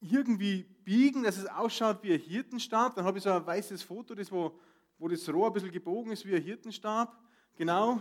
irgendwie 0.00 0.62
biegen, 0.84 1.22
dass 1.22 1.38
es 1.38 1.46
ausschaut 1.46 2.02
wie 2.02 2.12
ein 2.12 2.20
Hirtenstab. 2.20 2.94
Dann 2.94 3.04
habe 3.04 3.18
ich 3.18 3.24
so 3.24 3.30
ein 3.30 3.44
weißes 3.44 3.82
Foto, 3.82 4.14
das 4.14 4.30
wo, 4.30 4.58
wo 4.98 5.08
das 5.08 5.28
Rohr 5.28 5.48
ein 5.48 5.52
bisschen 5.52 5.70
gebogen 5.70 6.12
ist 6.12 6.24
wie 6.26 6.34
ein 6.34 6.42
Hirtenstab. 6.42 7.16
Genau, 7.56 8.00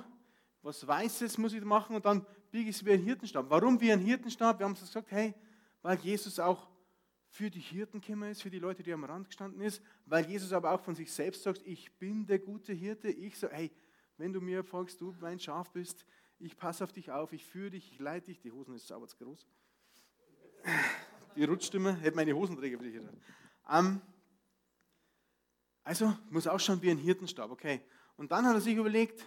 was 0.62 0.86
Weißes 0.86 1.38
muss 1.38 1.54
ich 1.54 1.64
machen 1.64 1.96
und 1.96 2.06
dann 2.06 2.26
biege 2.52 2.70
ich 2.70 2.76
es 2.76 2.86
wie 2.86 2.92
ein 2.92 3.02
Hirtenstab. 3.02 3.50
Warum 3.50 3.80
wie 3.82 3.92
ein 3.92 4.00
Hirtenstab? 4.00 4.60
Wir 4.60 4.66
haben 4.66 4.76
gesagt, 4.76 5.12
hey, 5.12 5.34
weil 5.82 5.98
Jesus 5.98 6.40
auch 6.40 6.70
für 7.30 7.50
die 7.50 7.60
Hirten 7.60 8.02
gekommen 8.02 8.32
ist, 8.32 8.42
für 8.42 8.50
die 8.50 8.60
Leute, 8.60 8.84
die 8.84 8.94
am 8.94 9.04
Rand 9.04 9.28
gestanden 9.28 9.62
ist, 9.62 9.82
weil 10.06 10.26
Jesus 10.26 10.54
aber 10.54 10.72
auch 10.72 10.82
von 10.82 10.96
sich 10.96 11.12
selbst 11.12 11.44
sagt, 11.44 11.62
ich 11.66 11.92
bin 11.98 12.26
der 12.26 12.40
gute 12.40 12.74
Hirte. 12.74 13.10
Ich 13.10 13.38
sage, 13.38 13.56
hey, 13.56 13.72
wenn 14.18 14.34
du 14.34 14.42
mir 14.42 14.64
folgst, 14.64 15.02
du 15.02 15.14
mein 15.20 15.40
Schaf 15.40 15.72
bist, 15.72 16.06
ich 16.40 16.56
passe 16.56 16.84
auf 16.84 16.94
dich 16.94 17.12
auf, 17.12 17.34
ich 17.34 17.44
führe 17.44 17.72
dich, 17.72 17.92
ich 17.92 18.00
leite 18.00 18.28
dich. 18.28 18.40
Die 18.40 18.52
Hosen 18.52 18.76
ist 18.76 18.88
sauber 18.88 19.08
zu 19.08 19.18
groß 19.18 19.48
die 21.38 21.46
rutscht 21.46 21.74
immer, 21.76 21.94
hätte 21.94 22.16
meine 22.16 22.34
Hosenträger 22.34 22.78
dich. 22.78 23.00
Ähm, 23.70 24.02
also 25.84 26.14
muss 26.30 26.48
ausschauen 26.48 26.82
wie 26.82 26.92
ein 26.92 26.98
Hirtenstab, 26.98 27.52
okay. 27.52 27.82
Und 28.18 28.32
dann 28.32 28.46
hat 28.46 28.56
er 28.56 28.62
sich 28.62 28.76
überlegt, 28.76 29.24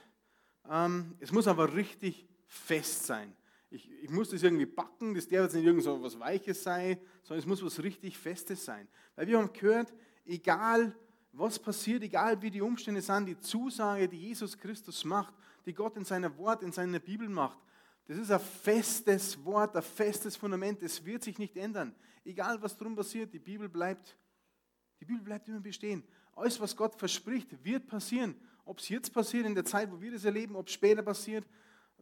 ähm, 0.68 1.16
es 1.20 1.32
muss 1.32 1.46
aber 1.46 1.74
richtig 1.74 2.28
fest 2.46 3.06
sein. 3.06 3.34
Ich, 3.70 3.88
ich, 4.02 4.10
muss 4.10 4.30
das 4.30 4.42
irgendwie 4.42 4.66
backen, 4.66 5.14
das 5.14 5.28
darf 5.28 5.44
jetzt 5.44 5.54
nicht 5.54 5.64
irgend 5.64 5.84
so 5.84 6.02
was 6.02 6.18
Weiches 6.18 6.62
sein, 6.62 6.98
sondern 7.22 7.38
es 7.38 7.46
muss 7.46 7.64
was 7.64 7.80
richtig 7.82 8.18
Festes 8.18 8.64
sein. 8.64 8.88
Weil 9.14 9.28
wir 9.28 9.38
haben 9.38 9.52
gehört, 9.52 9.94
egal 10.24 10.94
was 11.32 11.58
passiert, 11.58 12.02
egal 12.02 12.42
wie 12.42 12.50
die 12.50 12.60
Umstände 12.60 13.00
sind, 13.00 13.26
die 13.26 13.38
Zusage, 13.38 14.08
die 14.08 14.18
Jesus 14.18 14.58
Christus 14.58 15.04
macht, 15.04 15.32
die 15.64 15.72
Gott 15.72 15.96
in 15.96 16.04
seiner 16.04 16.36
Wort, 16.36 16.62
in 16.62 16.72
seiner 16.72 16.98
Bibel 16.98 17.28
macht, 17.28 17.58
das 18.10 18.18
ist 18.18 18.32
ein 18.32 18.40
festes 18.40 19.44
Wort, 19.44 19.76
ein 19.76 19.82
festes 19.82 20.34
Fundament. 20.34 20.82
Es 20.82 21.04
wird 21.04 21.22
sich 21.22 21.38
nicht 21.38 21.56
ändern. 21.56 21.94
Egal 22.24 22.60
was 22.60 22.76
drum 22.76 22.96
passiert, 22.96 23.32
die 23.32 23.38
Bibel 23.38 23.68
bleibt, 23.68 24.16
die 24.98 25.04
Bibel 25.04 25.22
bleibt 25.22 25.46
immer 25.48 25.60
bestehen. 25.60 26.02
Alles, 26.34 26.58
was 26.58 26.74
Gott 26.74 26.96
verspricht, 26.96 27.62
wird 27.64 27.86
passieren. 27.86 28.34
Ob 28.64 28.80
es 28.80 28.88
jetzt 28.88 29.14
passiert, 29.14 29.46
in 29.46 29.54
der 29.54 29.64
Zeit, 29.64 29.92
wo 29.92 30.00
wir 30.00 30.10
das 30.10 30.24
erleben, 30.24 30.56
ob 30.56 30.66
es 30.66 30.72
später 30.72 31.02
passiert. 31.02 31.46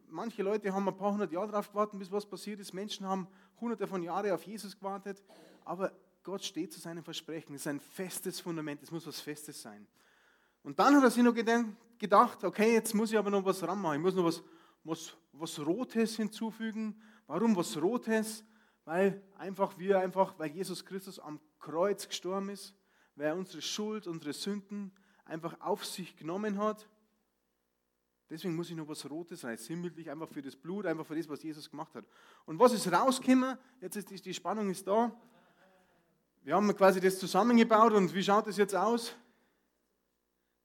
Manche 0.07 0.41
Leute 0.41 0.73
haben 0.73 0.89
ein 0.89 0.97
paar 0.97 1.11
hundert 1.11 1.31
Jahre 1.31 1.51
darauf 1.51 1.69
gewartet, 1.69 1.99
bis 1.99 2.11
was 2.11 2.25
passiert 2.25 2.59
ist. 2.59 2.73
Menschen 2.73 3.05
haben 3.05 3.27
hunderte 3.61 3.85
von 3.85 4.01
Jahren 4.01 4.31
auf 4.31 4.41
Jesus 4.41 4.75
gewartet. 4.75 5.21
Aber 5.63 5.91
Gott 6.23 6.43
steht 6.43 6.73
zu 6.73 6.79
seinem 6.79 7.03
Versprechen. 7.03 7.53
Es 7.53 7.61
ist 7.61 7.67
ein 7.67 7.79
festes 7.79 8.39
Fundament. 8.39 8.81
Es 8.81 8.89
muss 8.89 9.05
was 9.05 9.19
Festes 9.19 9.61
sein. 9.61 9.85
Und 10.63 10.79
dann 10.79 10.95
hat 10.95 11.03
er 11.03 11.11
sich 11.11 11.21
noch 11.21 11.35
gedacht, 11.35 12.43
okay, 12.43 12.73
jetzt 12.73 12.95
muss 12.95 13.11
ich 13.11 13.17
aber 13.19 13.29
noch 13.29 13.45
was 13.45 13.61
ranmachen. 13.61 13.97
Ich 13.97 14.01
muss 14.01 14.15
noch 14.15 14.25
was 14.25 14.41
was, 14.83 15.15
was 15.31 15.59
Rotes 15.59 16.15
hinzufügen. 16.15 17.01
Warum 17.27 17.55
was 17.55 17.79
Rotes? 17.81 18.43
Weil 18.85 19.21
einfach 19.37 19.77
wir 19.77 19.99
einfach, 19.99 20.37
weil 20.39 20.51
Jesus 20.51 20.85
Christus 20.85 21.19
am 21.19 21.39
Kreuz 21.59 22.07
gestorben 22.07 22.49
ist, 22.49 22.73
weil 23.15 23.27
er 23.27 23.35
unsere 23.35 23.61
Schuld, 23.61 24.07
unsere 24.07 24.33
Sünden 24.33 24.91
einfach 25.25 25.59
auf 25.61 25.85
sich 25.85 26.15
genommen 26.15 26.57
hat. 26.57 26.87
Deswegen 28.29 28.55
muss 28.55 28.69
ich 28.69 28.75
noch 28.75 28.87
was 28.87 29.09
Rotes 29.09 29.43
rein, 29.43 29.57
sinnbildlich 29.57 30.09
einfach 30.09 30.29
für 30.29 30.41
das 30.41 30.55
Blut, 30.55 30.85
einfach 30.85 31.05
für 31.05 31.15
das, 31.15 31.27
was 31.27 31.41
Jesus 31.41 31.69
gemacht 31.69 31.93
hat. 31.95 32.05
Und 32.45 32.59
was 32.59 32.73
ist 32.73 32.91
rausgekommen? 32.91 33.57
Jetzt 33.81 33.95
ist 33.95 34.09
die, 34.09 34.21
die 34.21 34.33
Spannung 34.33 34.69
ist 34.69 34.85
da. 34.85 35.11
Wir 36.43 36.55
haben 36.55 36.75
quasi 36.75 36.99
das 36.99 37.19
zusammengebaut 37.19 37.93
und 37.93 38.13
wie 38.13 38.23
schaut 38.23 38.47
das 38.47 38.57
jetzt 38.57 38.75
aus? 38.75 39.15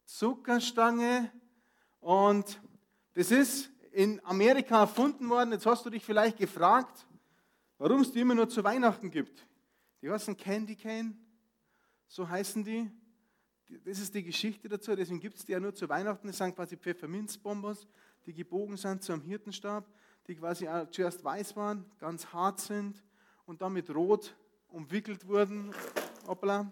Zuckerstange 0.04 1.32
und 2.00 2.60
das 3.14 3.30
ist 3.30 3.70
in 3.94 4.20
Amerika 4.24 4.80
erfunden 4.80 5.28
worden. 5.30 5.52
Jetzt 5.52 5.66
hast 5.66 5.86
du 5.86 5.90
dich 5.90 6.04
vielleicht 6.04 6.36
gefragt, 6.36 7.06
warum 7.78 8.00
es 8.00 8.10
die 8.10 8.20
immer 8.20 8.34
nur 8.34 8.48
zu 8.48 8.64
Weihnachten 8.64 9.10
gibt. 9.10 9.46
Die 10.02 10.10
heißen 10.10 10.36
Candy 10.36 10.74
Cane, 10.74 11.16
so 12.08 12.28
heißen 12.28 12.64
die. 12.64 12.90
Das 13.84 13.98
ist 13.98 14.14
die 14.14 14.22
Geschichte 14.22 14.68
dazu, 14.68 14.94
deswegen 14.94 15.20
gibt 15.20 15.38
es 15.38 15.44
die 15.44 15.52
ja 15.52 15.60
nur 15.60 15.74
zu 15.74 15.88
Weihnachten. 15.88 16.26
Das 16.26 16.36
sind 16.36 16.54
quasi 16.54 16.76
Pfefferminzbombos, 16.76 17.86
die 18.26 18.34
gebogen 18.34 18.76
sind 18.76 19.02
zu 19.02 19.12
einem 19.12 19.22
Hirtenstab. 19.22 19.86
die 20.26 20.36
quasi 20.36 20.66
zuerst 20.90 21.22
weiß 21.22 21.54
waren, 21.56 21.84
ganz 21.98 22.26
hart 22.26 22.60
sind 22.60 23.02
und 23.46 23.60
dann 23.60 23.72
mit 23.74 23.94
Rot 23.94 24.34
umwickelt 24.68 25.26
wurden. 25.26 25.72
Hoppla. 26.26 26.70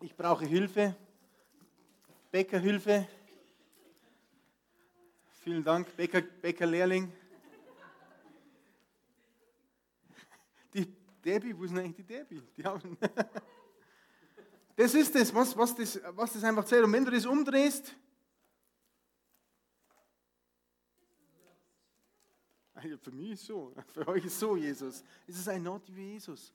Ich 0.00 0.14
brauche 0.14 0.44
Hilfe. 0.44 0.94
Bäckerhilfe. 2.30 3.08
Vielen 5.42 5.64
Dank, 5.64 5.96
Bäcker, 5.96 6.20
Bäckerlehrling. 6.20 7.12
Die 10.72 10.86
Debbie, 11.24 11.58
wo 11.58 11.64
ist 11.64 11.70
denn 11.70 11.80
eigentlich 11.80 11.96
die 11.96 12.04
Debbie? 12.04 12.40
Die 12.56 12.64
haben 12.64 12.96
das 14.76 14.94
ist 14.94 15.12
das 15.12 15.34
was, 15.34 15.56
was 15.56 15.74
das, 15.74 16.00
was 16.10 16.32
das 16.34 16.44
einfach 16.44 16.64
zählt. 16.64 16.84
Und 16.84 16.92
wenn 16.92 17.04
du 17.04 17.10
das 17.10 17.26
umdrehst, 17.26 17.92
für 23.00 23.10
mich 23.10 23.32
ist 23.32 23.46
so, 23.46 23.74
für 23.92 24.06
euch 24.06 24.24
ist 24.24 24.38
so 24.38 24.56
Jesus. 24.56 25.02
Es 25.26 25.36
ist 25.36 25.48
ein 25.48 25.64
Not 25.64 25.82
wie 25.88 26.12
Jesus. 26.12 26.52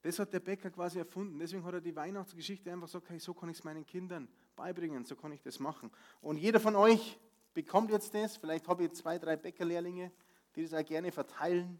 Das 0.00 0.16
hat 0.20 0.32
der 0.32 0.38
Bäcker 0.38 0.70
quasi 0.70 1.00
erfunden. 1.00 1.40
Deswegen 1.40 1.64
hat 1.64 1.74
er 1.74 1.80
die 1.80 1.96
Weihnachtsgeschichte 1.96 2.70
einfach 2.70 2.86
gesagt, 2.86 3.10
hey, 3.10 3.18
so 3.18 3.34
kann 3.34 3.48
ich 3.48 3.58
es 3.58 3.64
meinen 3.64 3.84
Kindern 3.84 4.28
beibringen, 4.54 5.04
so 5.04 5.16
kann 5.16 5.32
ich 5.32 5.42
das 5.42 5.58
machen. 5.58 5.90
Und 6.20 6.36
jeder 6.36 6.60
von 6.60 6.76
euch 6.76 7.18
bekommt 7.54 7.90
jetzt 7.90 8.14
das. 8.14 8.36
Vielleicht 8.36 8.68
habe 8.68 8.84
ich 8.84 8.92
zwei, 8.92 9.18
drei 9.18 9.36
Bäckerlehrlinge, 9.36 10.10
die 10.54 10.62
das 10.62 10.74
auch 10.74 10.84
gerne 10.84 11.12
verteilen. 11.12 11.78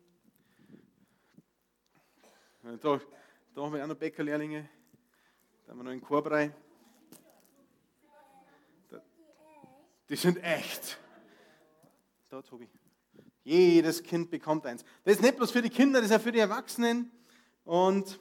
Da, 2.63 3.01
da 3.55 3.63
haben 3.63 3.75
wir 3.75 3.83
auch 3.83 3.89
noch 3.89 3.97
Bäckerlehrlinge. 3.97 4.69
Da 5.65 5.73
haben 5.73 5.79
wir 5.79 5.85
noch 5.85 5.93
einen 5.93 6.01
Chorbrei. 6.01 6.55
Die 10.09 10.17
sind 10.17 10.43
echt. 10.43 10.99
Da, 12.29 12.43
Tobi. 12.43 12.69
Jedes 13.45 14.03
Kind 14.03 14.31
bekommt 14.31 14.67
eins. 14.67 14.85
Das 15.05 15.15
ist 15.15 15.23
nicht 15.23 15.37
bloß 15.37 15.51
für 15.51 15.63
die 15.63 15.71
Kinder, 15.71 16.01
das 16.01 16.11
ist 16.11 16.17
auch 16.17 16.21
für 16.21 16.33
die 16.33 16.39
Erwachsenen. 16.39 17.11
Und 17.65 18.21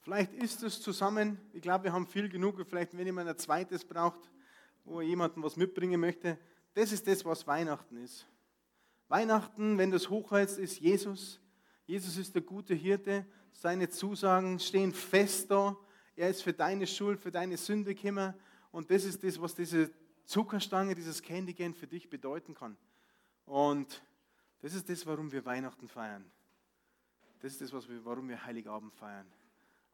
Vielleicht 0.00 0.32
ist 0.32 0.62
es 0.62 0.80
zusammen, 0.80 1.38
ich 1.52 1.60
glaube, 1.60 1.84
wir 1.84 1.92
haben 1.92 2.06
viel 2.06 2.28
genug, 2.28 2.56
vielleicht 2.66 2.96
wenn 2.96 3.04
jemand 3.04 3.28
ein 3.28 3.36
zweites 3.36 3.84
braucht, 3.84 4.30
wo 4.84 5.02
jemanden 5.02 5.42
was 5.42 5.56
mitbringen 5.56 6.00
möchte. 6.00 6.38
Das 6.72 6.90
ist 6.90 7.06
das, 7.06 7.24
was 7.24 7.46
Weihnachten 7.46 7.96
ist. 7.98 8.26
Weihnachten, 9.08 9.76
wenn 9.76 9.90
du 9.90 9.96
es 9.96 10.08
hochhältst, 10.08 10.58
ist 10.58 10.80
Jesus. 10.80 11.40
Jesus 11.84 12.16
ist 12.16 12.34
der 12.34 12.42
gute 12.42 12.74
Hirte. 12.74 13.26
Seine 13.52 13.90
Zusagen 13.90 14.58
stehen 14.58 14.94
fest 14.94 15.50
da. 15.50 15.76
Er 16.16 16.30
ist 16.30 16.42
für 16.42 16.52
deine 16.52 16.86
Schuld, 16.86 17.20
für 17.20 17.30
deine 17.30 17.56
Sünde 17.56 17.94
gekommen. 17.94 18.32
Und 18.70 18.90
das 18.90 19.04
ist 19.04 19.22
das, 19.22 19.40
was 19.40 19.54
diese 19.54 19.90
Zuckerstange, 20.24 20.94
dieses 20.94 21.20
Candygan 21.20 21.74
für 21.74 21.86
dich 21.86 22.08
bedeuten 22.08 22.54
kann. 22.54 22.76
Und 23.44 24.02
das 24.62 24.74
ist 24.74 24.88
das, 24.88 25.04
warum 25.06 25.32
wir 25.32 25.44
Weihnachten 25.44 25.88
feiern. 25.88 26.24
Das 27.40 27.52
ist 27.52 27.60
das, 27.60 27.72
warum 28.04 28.28
wir 28.28 28.44
Heiligabend 28.44 28.94
feiern. 28.94 29.26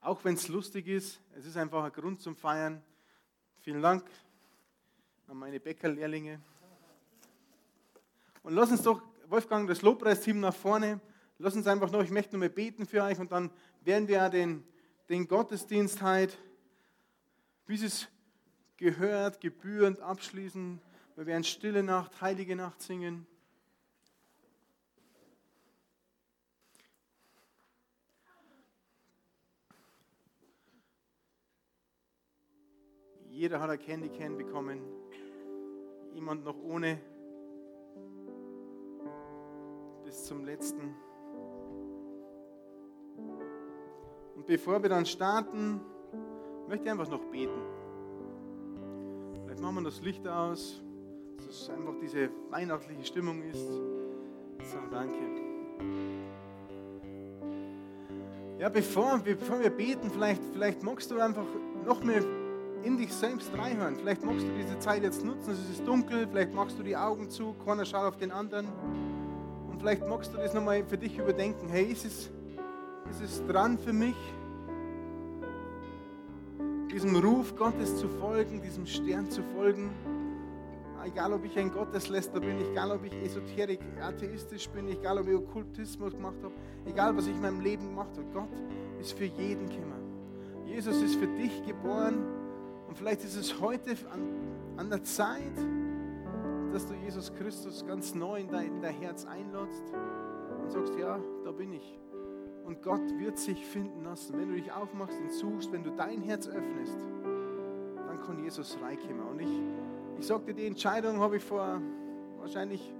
Auch 0.00 0.24
wenn 0.24 0.34
es 0.34 0.48
lustig 0.48 0.86
ist, 0.86 1.20
es 1.36 1.46
ist 1.46 1.56
einfach 1.56 1.84
ein 1.84 1.92
Grund 1.92 2.20
zum 2.20 2.36
Feiern. 2.36 2.82
Vielen 3.60 3.82
Dank 3.82 4.04
an 5.26 5.36
meine 5.36 5.58
Bäckerlehrlinge. 5.58 6.40
Und 8.42 8.54
lass 8.54 8.70
uns 8.70 8.82
doch, 8.82 9.02
Wolfgang, 9.28 9.68
das 9.68 9.82
Lobpreisteam 9.82 10.38
nach 10.38 10.54
vorne. 10.54 11.00
Lass 11.38 11.56
uns 11.56 11.66
einfach 11.66 11.90
noch, 11.90 12.02
ich 12.02 12.10
möchte 12.10 12.32
nur 12.36 12.40
mal 12.40 12.50
beten 12.50 12.86
für 12.86 13.02
euch 13.02 13.18
und 13.18 13.32
dann 13.32 13.50
werden 13.82 14.06
wir 14.06 14.28
den, 14.28 14.64
den 15.08 15.26
Gottesdienst 15.26 16.00
halt, 16.00 16.38
wie 17.66 17.84
es 17.84 18.06
gehört, 18.76 19.40
gebührend 19.40 20.00
abschließen. 20.00 20.80
Wir 21.16 21.26
werden 21.26 21.44
Stille 21.44 21.82
Nacht, 21.82 22.20
Heilige 22.20 22.54
Nacht 22.54 22.80
singen. 22.80 23.26
Jeder 33.36 33.60
hat 33.60 33.68
ein 33.68 33.78
Candy 33.78 34.08
Can 34.08 34.38
bekommen. 34.38 34.80
Jemand 36.14 36.42
noch 36.42 36.56
ohne. 36.62 36.98
Bis 40.06 40.24
zum 40.24 40.46
letzten. 40.46 40.94
Und 44.36 44.46
bevor 44.46 44.82
wir 44.82 44.88
dann 44.88 45.04
starten, 45.04 45.82
möchte 46.66 46.86
ich 46.86 46.90
einfach 46.90 47.10
noch 47.10 47.26
beten. 47.26 47.60
Vielleicht 49.44 49.60
machen 49.60 49.74
wir 49.74 49.84
das 49.84 50.00
Licht 50.00 50.26
aus, 50.26 50.82
dass 51.36 51.60
es 51.60 51.68
einfach 51.68 51.94
diese 52.00 52.30
weihnachtliche 52.48 53.04
Stimmung 53.04 53.42
ist. 53.42 53.68
So, 53.68 54.78
danke. 54.90 55.14
Ja, 58.58 58.70
bevor, 58.70 59.18
bevor 59.18 59.60
wir 59.60 59.68
beten, 59.68 60.10
vielleicht, 60.10 60.42
vielleicht 60.54 60.82
magst 60.82 61.10
du 61.10 61.20
einfach 61.20 61.44
noch 61.84 62.02
mehr 62.02 62.22
in 62.86 62.96
dich 62.96 63.12
selbst 63.12 63.50
reinhören. 63.58 63.96
Vielleicht 63.96 64.24
magst 64.24 64.46
du 64.46 64.52
diese 64.56 64.78
Zeit 64.78 65.02
jetzt 65.02 65.24
nutzen, 65.24 65.50
es 65.50 65.70
ist 65.70 65.86
dunkel, 65.86 66.28
vielleicht 66.30 66.54
machst 66.54 66.78
du 66.78 66.84
die 66.84 66.96
Augen 66.96 67.28
zu, 67.28 67.54
keiner 67.64 67.84
schaut 67.84 68.04
auf 68.04 68.16
den 68.16 68.30
anderen. 68.30 68.66
Und 69.68 69.80
vielleicht 69.80 70.06
magst 70.06 70.32
du 70.32 70.36
das 70.36 70.54
nochmal 70.54 70.84
für 70.84 70.96
dich 70.96 71.18
überdenken. 71.18 71.68
Hey, 71.68 71.86
ist 71.86 72.04
es, 72.04 72.30
ist 73.10 73.22
es 73.22 73.46
dran 73.46 73.76
für 73.76 73.92
mich, 73.92 74.14
diesem 76.92 77.16
Ruf 77.16 77.56
Gottes 77.56 77.96
zu 77.98 78.08
folgen, 78.08 78.62
diesem 78.62 78.86
Stern 78.86 79.28
zu 79.30 79.42
folgen? 79.42 79.90
Egal, 81.04 81.32
ob 81.32 81.44
ich 81.44 81.56
ein 81.58 81.70
Gottesläster 81.70 82.40
bin, 82.40 82.58
egal, 82.72 82.90
ob 82.90 83.04
ich 83.04 83.12
esoterik, 83.22 83.80
atheistisch 84.00 84.68
bin, 84.70 84.88
egal, 84.88 85.18
ob 85.18 85.28
ich 85.28 85.34
Okkultismus 85.34 86.12
gemacht 86.12 86.36
habe, 86.42 86.54
egal, 86.84 87.16
was 87.16 87.26
ich 87.26 87.34
in 87.34 87.42
meinem 87.42 87.60
Leben 87.60 87.88
gemacht 87.88 88.10
habe. 88.16 88.26
Gott 88.32 88.48
ist 89.00 89.12
für 89.12 89.24
jeden 89.24 89.68
gekommen. 89.68 89.92
Jesus 90.66 91.00
ist 91.00 91.14
für 91.14 91.28
dich 91.28 91.64
geboren 91.64 92.24
und 92.88 92.96
vielleicht 92.96 93.24
ist 93.24 93.36
es 93.36 93.60
heute 93.60 93.96
an, 94.12 94.20
an 94.76 94.90
der 94.90 95.02
Zeit, 95.02 95.56
dass 96.72 96.86
du 96.86 96.94
Jesus 96.94 97.32
Christus 97.34 97.84
ganz 97.86 98.14
neu 98.14 98.40
in 98.40 98.48
dein, 98.48 98.66
in 98.66 98.82
dein 98.82 98.94
Herz 98.94 99.24
einlädst 99.24 99.82
und 100.62 100.70
sagst, 100.70 100.94
ja, 100.98 101.18
da 101.44 101.52
bin 101.52 101.72
ich. 101.72 101.98
Und 102.64 102.82
Gott 102.82 103.18
wird 103.18 103.38
sich 103.38 103.64
finden 103.64 104.04
lassen. 104.04 104.36
Wenn 104.38 104.48
du 104.48 104.54
dich 104.56 104.72
aufmachst, 104.72 105.18
ihn 105.20 105.30
suchst, 105.30 105.72
wenn 105.72 105.84
du 105.84 105.90
dein 105.90 106.20
Herz 106.22 106.48
öffnest, 106.48 106.98
dann 108.06 108.20
kann 108.26 108.42
Jesus 108.42 108.76
reinkommen. 108.82 109.26
Und 109.26 109.40
ich, 109.40 109.62
ich 110.18 110.26
sagte, 110.26 110.52
die 110.52 110.66
Entscheidung 110.66 111.20
habe 111.20 111.36
ich 111.36 111.44
vor 111.44 111.80
wahrscheinlich 112.38 112.92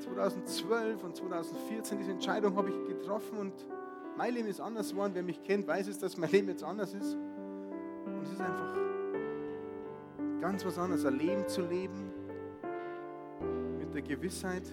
2012 0.00 1.04
und 1.04 1.16
2014, 1.16 1.98
diese 1.98 2.10
Entscheidung 2.10 2.56
habe 2.56 2.70
ich 2.70 2.86
getroffen 2.86 3.38
und 3.38 3.52
mein 4.16 4.34
Leben 4.34 4.48
ist 4.48 4.60
anders 4.60 4.90
geworden. 4.90 5.12
Wer 5.14 5.22
mich 5.22 5.42
kennt, 5.42 5.66
weiß 5.66 5.86
es, 5.88 5.98
dass 5.98 6.16
mein 6.16 6.30
Leben 6.30 6.48
jetzt 6.48 6.64
anders 6.64 6.92
ist. 6.92 7.14
Und 7.14 8.22
es 8.24 8.32
ist 8.32 8.40
einfach 8.40 8.76
ganz 10.42 10.66
was 10.66 10.76
anderes, 10.76 11.06
ein 11.06 11.18
Leben 11.18 11.46
zu 11.46 11.62
leben 11.62 12.10
mit 13.78 13.94
der 13.94 14.02
Gewissheit, 14.02 14.64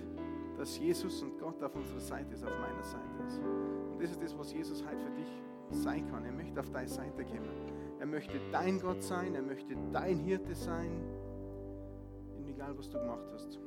dass 0.57 0.79
Jesus 0.79 1.21
und 1.21 1.37
Gott 1.37 1.61
auf 1.61 1.75
unserer 1.75 1.99
Seite 1.99 2.33
ist, 2.33 2.43
auf 2.43 2.59
meiner 2.59 2.83
Seite 2.83 3.23
ist. 3.27 3.37
Und 3.37 4.01
das 4.01 4.09
ist 4.09 4.23
das, 4.23 4.35
was 4.35 4.51
Jesus 4.51 4.83
heute 4.83 4.97
für 4.97 5.11
dich 5.11 5.41
sein 5.69 6.09
kann. 6.09 6.25
Er 6.25 6.31
möchte 6.31 6.59
auf 6.59 6.71
deine 6.71 6.89
Seite 6.89 7.23
kommen. 7.23 7.51
Er 7.99 8.07
möchte 8.07 8.41
dein 8.51 8.79
Gott 8.79 9.03
sein, 9.03 9.35
er 9.35 9.43
möchte 9.43 9.77
dein 9.93 10.17
Hirte 10.17 10.55
sein, 10.55 10.89
egal 12.47 12.75
was 12.75 12.89
du 12.89 12.97
gemacht 12.97 13.29
hast. 13.31 13.59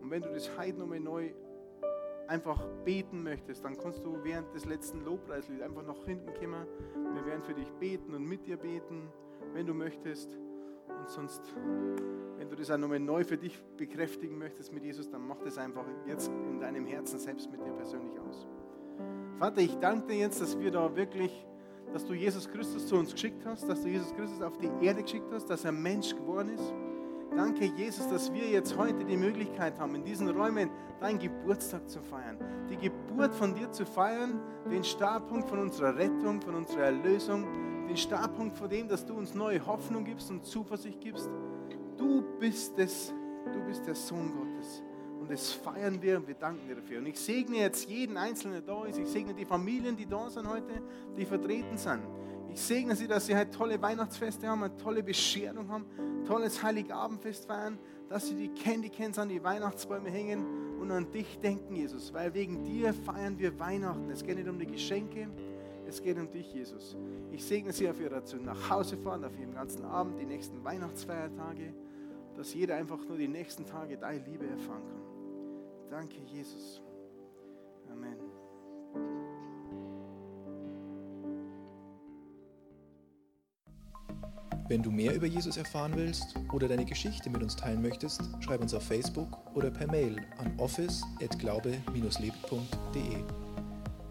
Und 0.00 0.08
wenn 0.08 0.22
du 0.22 0.32
das 0.32 0.56
heute 0.56 0.78
nochmal 0.78 1.00
neu 1.00 1.32
einfach 2.28 2.64
beten 2.84 3.24
möchtest, 3.24 3.64
dann 3.64 3.76
kannst 3.76 4.04
du 4.04 4.22
während 4.22 4.54
des 4.54 4.66
letzten 4.66 5.04
Lobpreislieds 5.04 5.62
einfach 5.62 5.84
nach 5.84 6.04
hinten 6.04 6.32
kommen. 6.34 6.64
Wir 7.12 7.26
werden 7.26 7.42
für 7.42 7.54
dich 7.54 7.72
beten 7.80 8.14
und 8.14 8.24
mit 8.24 8.46
dir 8.46 8.56
beten, 8.56 9.08
wenn 9.52 9.66
du 9.66 9.74
möchtest. 9.74 10.38
Und 10.98 11.08
sonst, 11.08 11.42
wenn 12.38 12.48
du 12.48 12.56
das 12.56 12.70
auch 12.70 12.78
nochmal 12.78 13.00
neu 13.00 13.24
für 13.24 13.36
dich 13.36 13.60
bekräftigen 13.76 14.38
möchtest 14.38 14.72
mit 14.72 14.84
Jesus, 14.84 15.10
dann 15.10 15.26
mach 15.26 15.40
das 15.40 15.58
einfach 15.58 15.84
jetzt 16.06 16.30
in 16.48 16.60
deinem 16.60 16.86
Herzen 16.86 17.18
selbst 17.18 17.50
mit 17.50 17.64
dir 17.64 17.72
persönlich 17.72 18.18
aus. 18.20 18.46
Vater, 19.38 19.60
ich 19.60 19.74
danke 19.78 20.08
dir 20.08 20.18
jetzt, 20.18 20.40
dass 20.40 20.58
wir 20.58 20.70
da 20.70 20.94
wirklich, 20.94 21.46
dass 21.92 22.04
du 22.04 22.12
Jesus 22.12 22.48
Christus 22.48 22.86
zu 22.86 22.96
uns 22.96 23.12
geschickt 23.12 23.44
hast, 23.46 23.68
dass 23.68 23.82
du 23.82 23.88
Jesus 23.88 24.14
Christus 24.14 24.42
auf 24.42 24.58
die 24.58 24.70
Erde 24.84 25.02
geschickt 25.02 25.32
hast, 25.32 25.48
dass 25.48 25.64
er 25.64 25.72
Mensch 25.72 26.14
geworden 26.14 26.50
ist. 26.50 26.74
Danke, 27.34 27.64
Jesus, 27.64 28.08
dass 28.08 28.32
wir 28.32 28.48
jetzt 28.48 28.76
heute 28.76 29.04
die 29.04 29.16
Möglichkeit 29.16 29.78
haben, 29.78 29.94
in 29.94 30.04
diesen 30.04 30.28
Räumen 30.28 30.68
deinen 31.00 31.18
Geburtstag 31.18 31.88
zu 31.88 32.02
feiern. 32.02 32.38
Die 32.68 32.76
Geburt 32.76 33.32
von 33.34 33.54
dir 33.54 33.70
zu 33.70 33.86
feiern, 33.86 34.40
den 34.70 34.82
Startpunkt 34.82 35.48
von 35.48 35.60
unserer 35.60 35.96
Rettung, 35.96 36.42
von 36.42 36.56
unserer 36.56 36.86
Erlösung, 36.86 37.46
den 37.90 37.96
Startpunkt 37.96 38.56
von 38.56 38.70
dem, 38.70 38.86
dass 38.86 39.04
du 39.04 39.14
uns 39.14 39.34
neue 39.34 39.64
Hoffnung 39.66 40.04
gibst 40.04 40.30
und 40.30 40.44
Zuversicht 40.44 41.00
gibst. 41.00 41.28
Du 41.96 42.22
bist 42.38 42.78
es, 42.78 43.12
du 43.52 43.60
bist 43.64 43.84
der 43.84 43.96
Sohn 43.96 44.32
Gottes. 44.32 44.80
Und 45.20 45.28
das 45.28 45.52
feiern 45.52 46.00
wir 46.00 46.16
und 46.16 46.28
wir 46.28 46.36
danken 46.36 46.68
dir 46.68 46.76
dafür. 46.76 47.00
Und 47.00 47.06
ich 47.06 47.18
segne 47.18 47.56
jetzt 47.58 47.88
jeden 47.88 48.16
Einzelnen, 48.16 48.64
der 48.64 48.74
da 48.74 48.84
ist. 48.84 48.96
Ich 48.96 49.08
segne 49.08 49.34
die 49.34 49.44
Familien, 49.44 49.96
die 49.96 50.06
da 50.06 50.30
sind 50.30 50.48
heute, 50.48 50.80
die 51.16 51.26
vertreten 51.26 51.76
sind. 51.76 52.02
Ich 52.52 52.60
segne 52.60 52.94
sie, 52.94 53.08
dass 53.08 53.26
sie 53.26 53.34
halt 53.34 53.52
tolle 53.52 53.82
Weihnachtsfeste 53.82 54.46
haben, 54.46 54.62
eine 54.62 54.76
tolle 54.76 55.02
Bescherung 55.02 55.68
haben, 55.68 55.84
tolles 56.26 56.62
Heiligabendfest 56.62 57.46
feiern, 57.46 57.76
dass 58.08 58.28
sie 58.28 58.36
die 58.36 58.48
Candy 58.50 58.88
Cans 58.88 59.18
an 59.18 59.28
die 59.28 59.42
Weihnachtsbäume 59.42 60.10
hängen 60.10 60.78
und 60.80 60.92
an 60.92 61.10
dich 61.10 61.40
denken, 61.40 61.74
Jesus. 61.74 62.14
Weil 62.14 62.34
wegen 62.34 62.64
dir 62.64 62.94
feiern 62.94 63.36
wir 63.38 63.58
Weihnachten. 63.58 64.08
Es 64.10 64.24
geht 64.24 64.36
nicht 64.36 64.48
um 64.48 64.60
die 64.60 64.66
Geschenke, 64.66 65.28
es 65.90 66.02
geht 66.02 66.18
um 66.18 66.30
dich, 66.30 66.54
Jesus. 66.54 66.96
Ich 67.32 67.44
segne 67.44 67.72
sie 67.72 67.90
auf 67.90 68.00
ihrer 68.00 68.22
nach 68.44 68.70
Hause 68.70 68.96
fahren, 68.96 69.24
auf 69.24 69.36
ihrem 69.38 69.54
ganzen 69.54 69.84
Abend, 69.84 70.18
die 70.20 70.24
nächsten 70.24 70.64
Weihnachtsfeiertage, 70.64 71.74
dass 72.36 72.54
jeder 72.54 72.76
einfach 72.76 73.04
nur 73.06 73.18
die 73.18 73.28
nächsten 73.28 73.66
Tage 73.66 73.98
deine 73.98 74.24
Liebe 74.24 74.46
erfahren 74.46 74.86
kann. 74.86 75.02
Danke, 75.90 76.16
Jesus. 76.32 76.80
Amen. 77.90 78.16
Wenn 84.68 84.82
du 84.84 84.92
mehr 84.92 85.16
über 85.16 85.26
Jesus 85.26 85.56
erfahren 85.56 85.94
willst 85.96 86.36
oder 86.52 86.68
deine 86.68 86.84
Geschichte 86.84 87.28
mit 87.28 87.42
uns 87.42 87.56
teilen 87.56 87.82
möchtest, 87.82 88.22
schreib 88.38 88.60
uns 88.60 88.72
auf 88.74 88.84
Facebook 88.84 89.36
oder 89.56 89.72
per 89.72 89.88
Mail 89.88 90.24
an 90.38 90.54
office@glaube-lebt.de. 90.58 93.49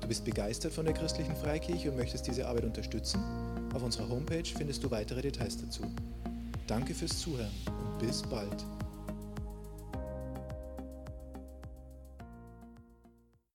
Bist 0.10 0.26
begeistert 0.26 0.74
von 0.74 0.86
der 0.86 0.96
christlichen 0.96 1.36
Freikirche 1.36 1.92
und 1.92 1.98
möchtest 1.98 2.26
diese 2.26 2.48
Arbeit 2.48 2.64
unterstützen? 2.64 3.24
Auf 3.76 3.84
unserer 3.84 4.10
Homepage 4.10 4.44
findest 4.44 4.84
du 4.84 4.90
weitere 4.90 5.22
Details 5.22 5.58
dazu. 5.58 5.84
Danke 6.66 6.96
fürs 6.96 7.20
Zuhören 7.20 7.52
und 7.68 8.00
bis 8.00 8.24
bald. 8.24 8.66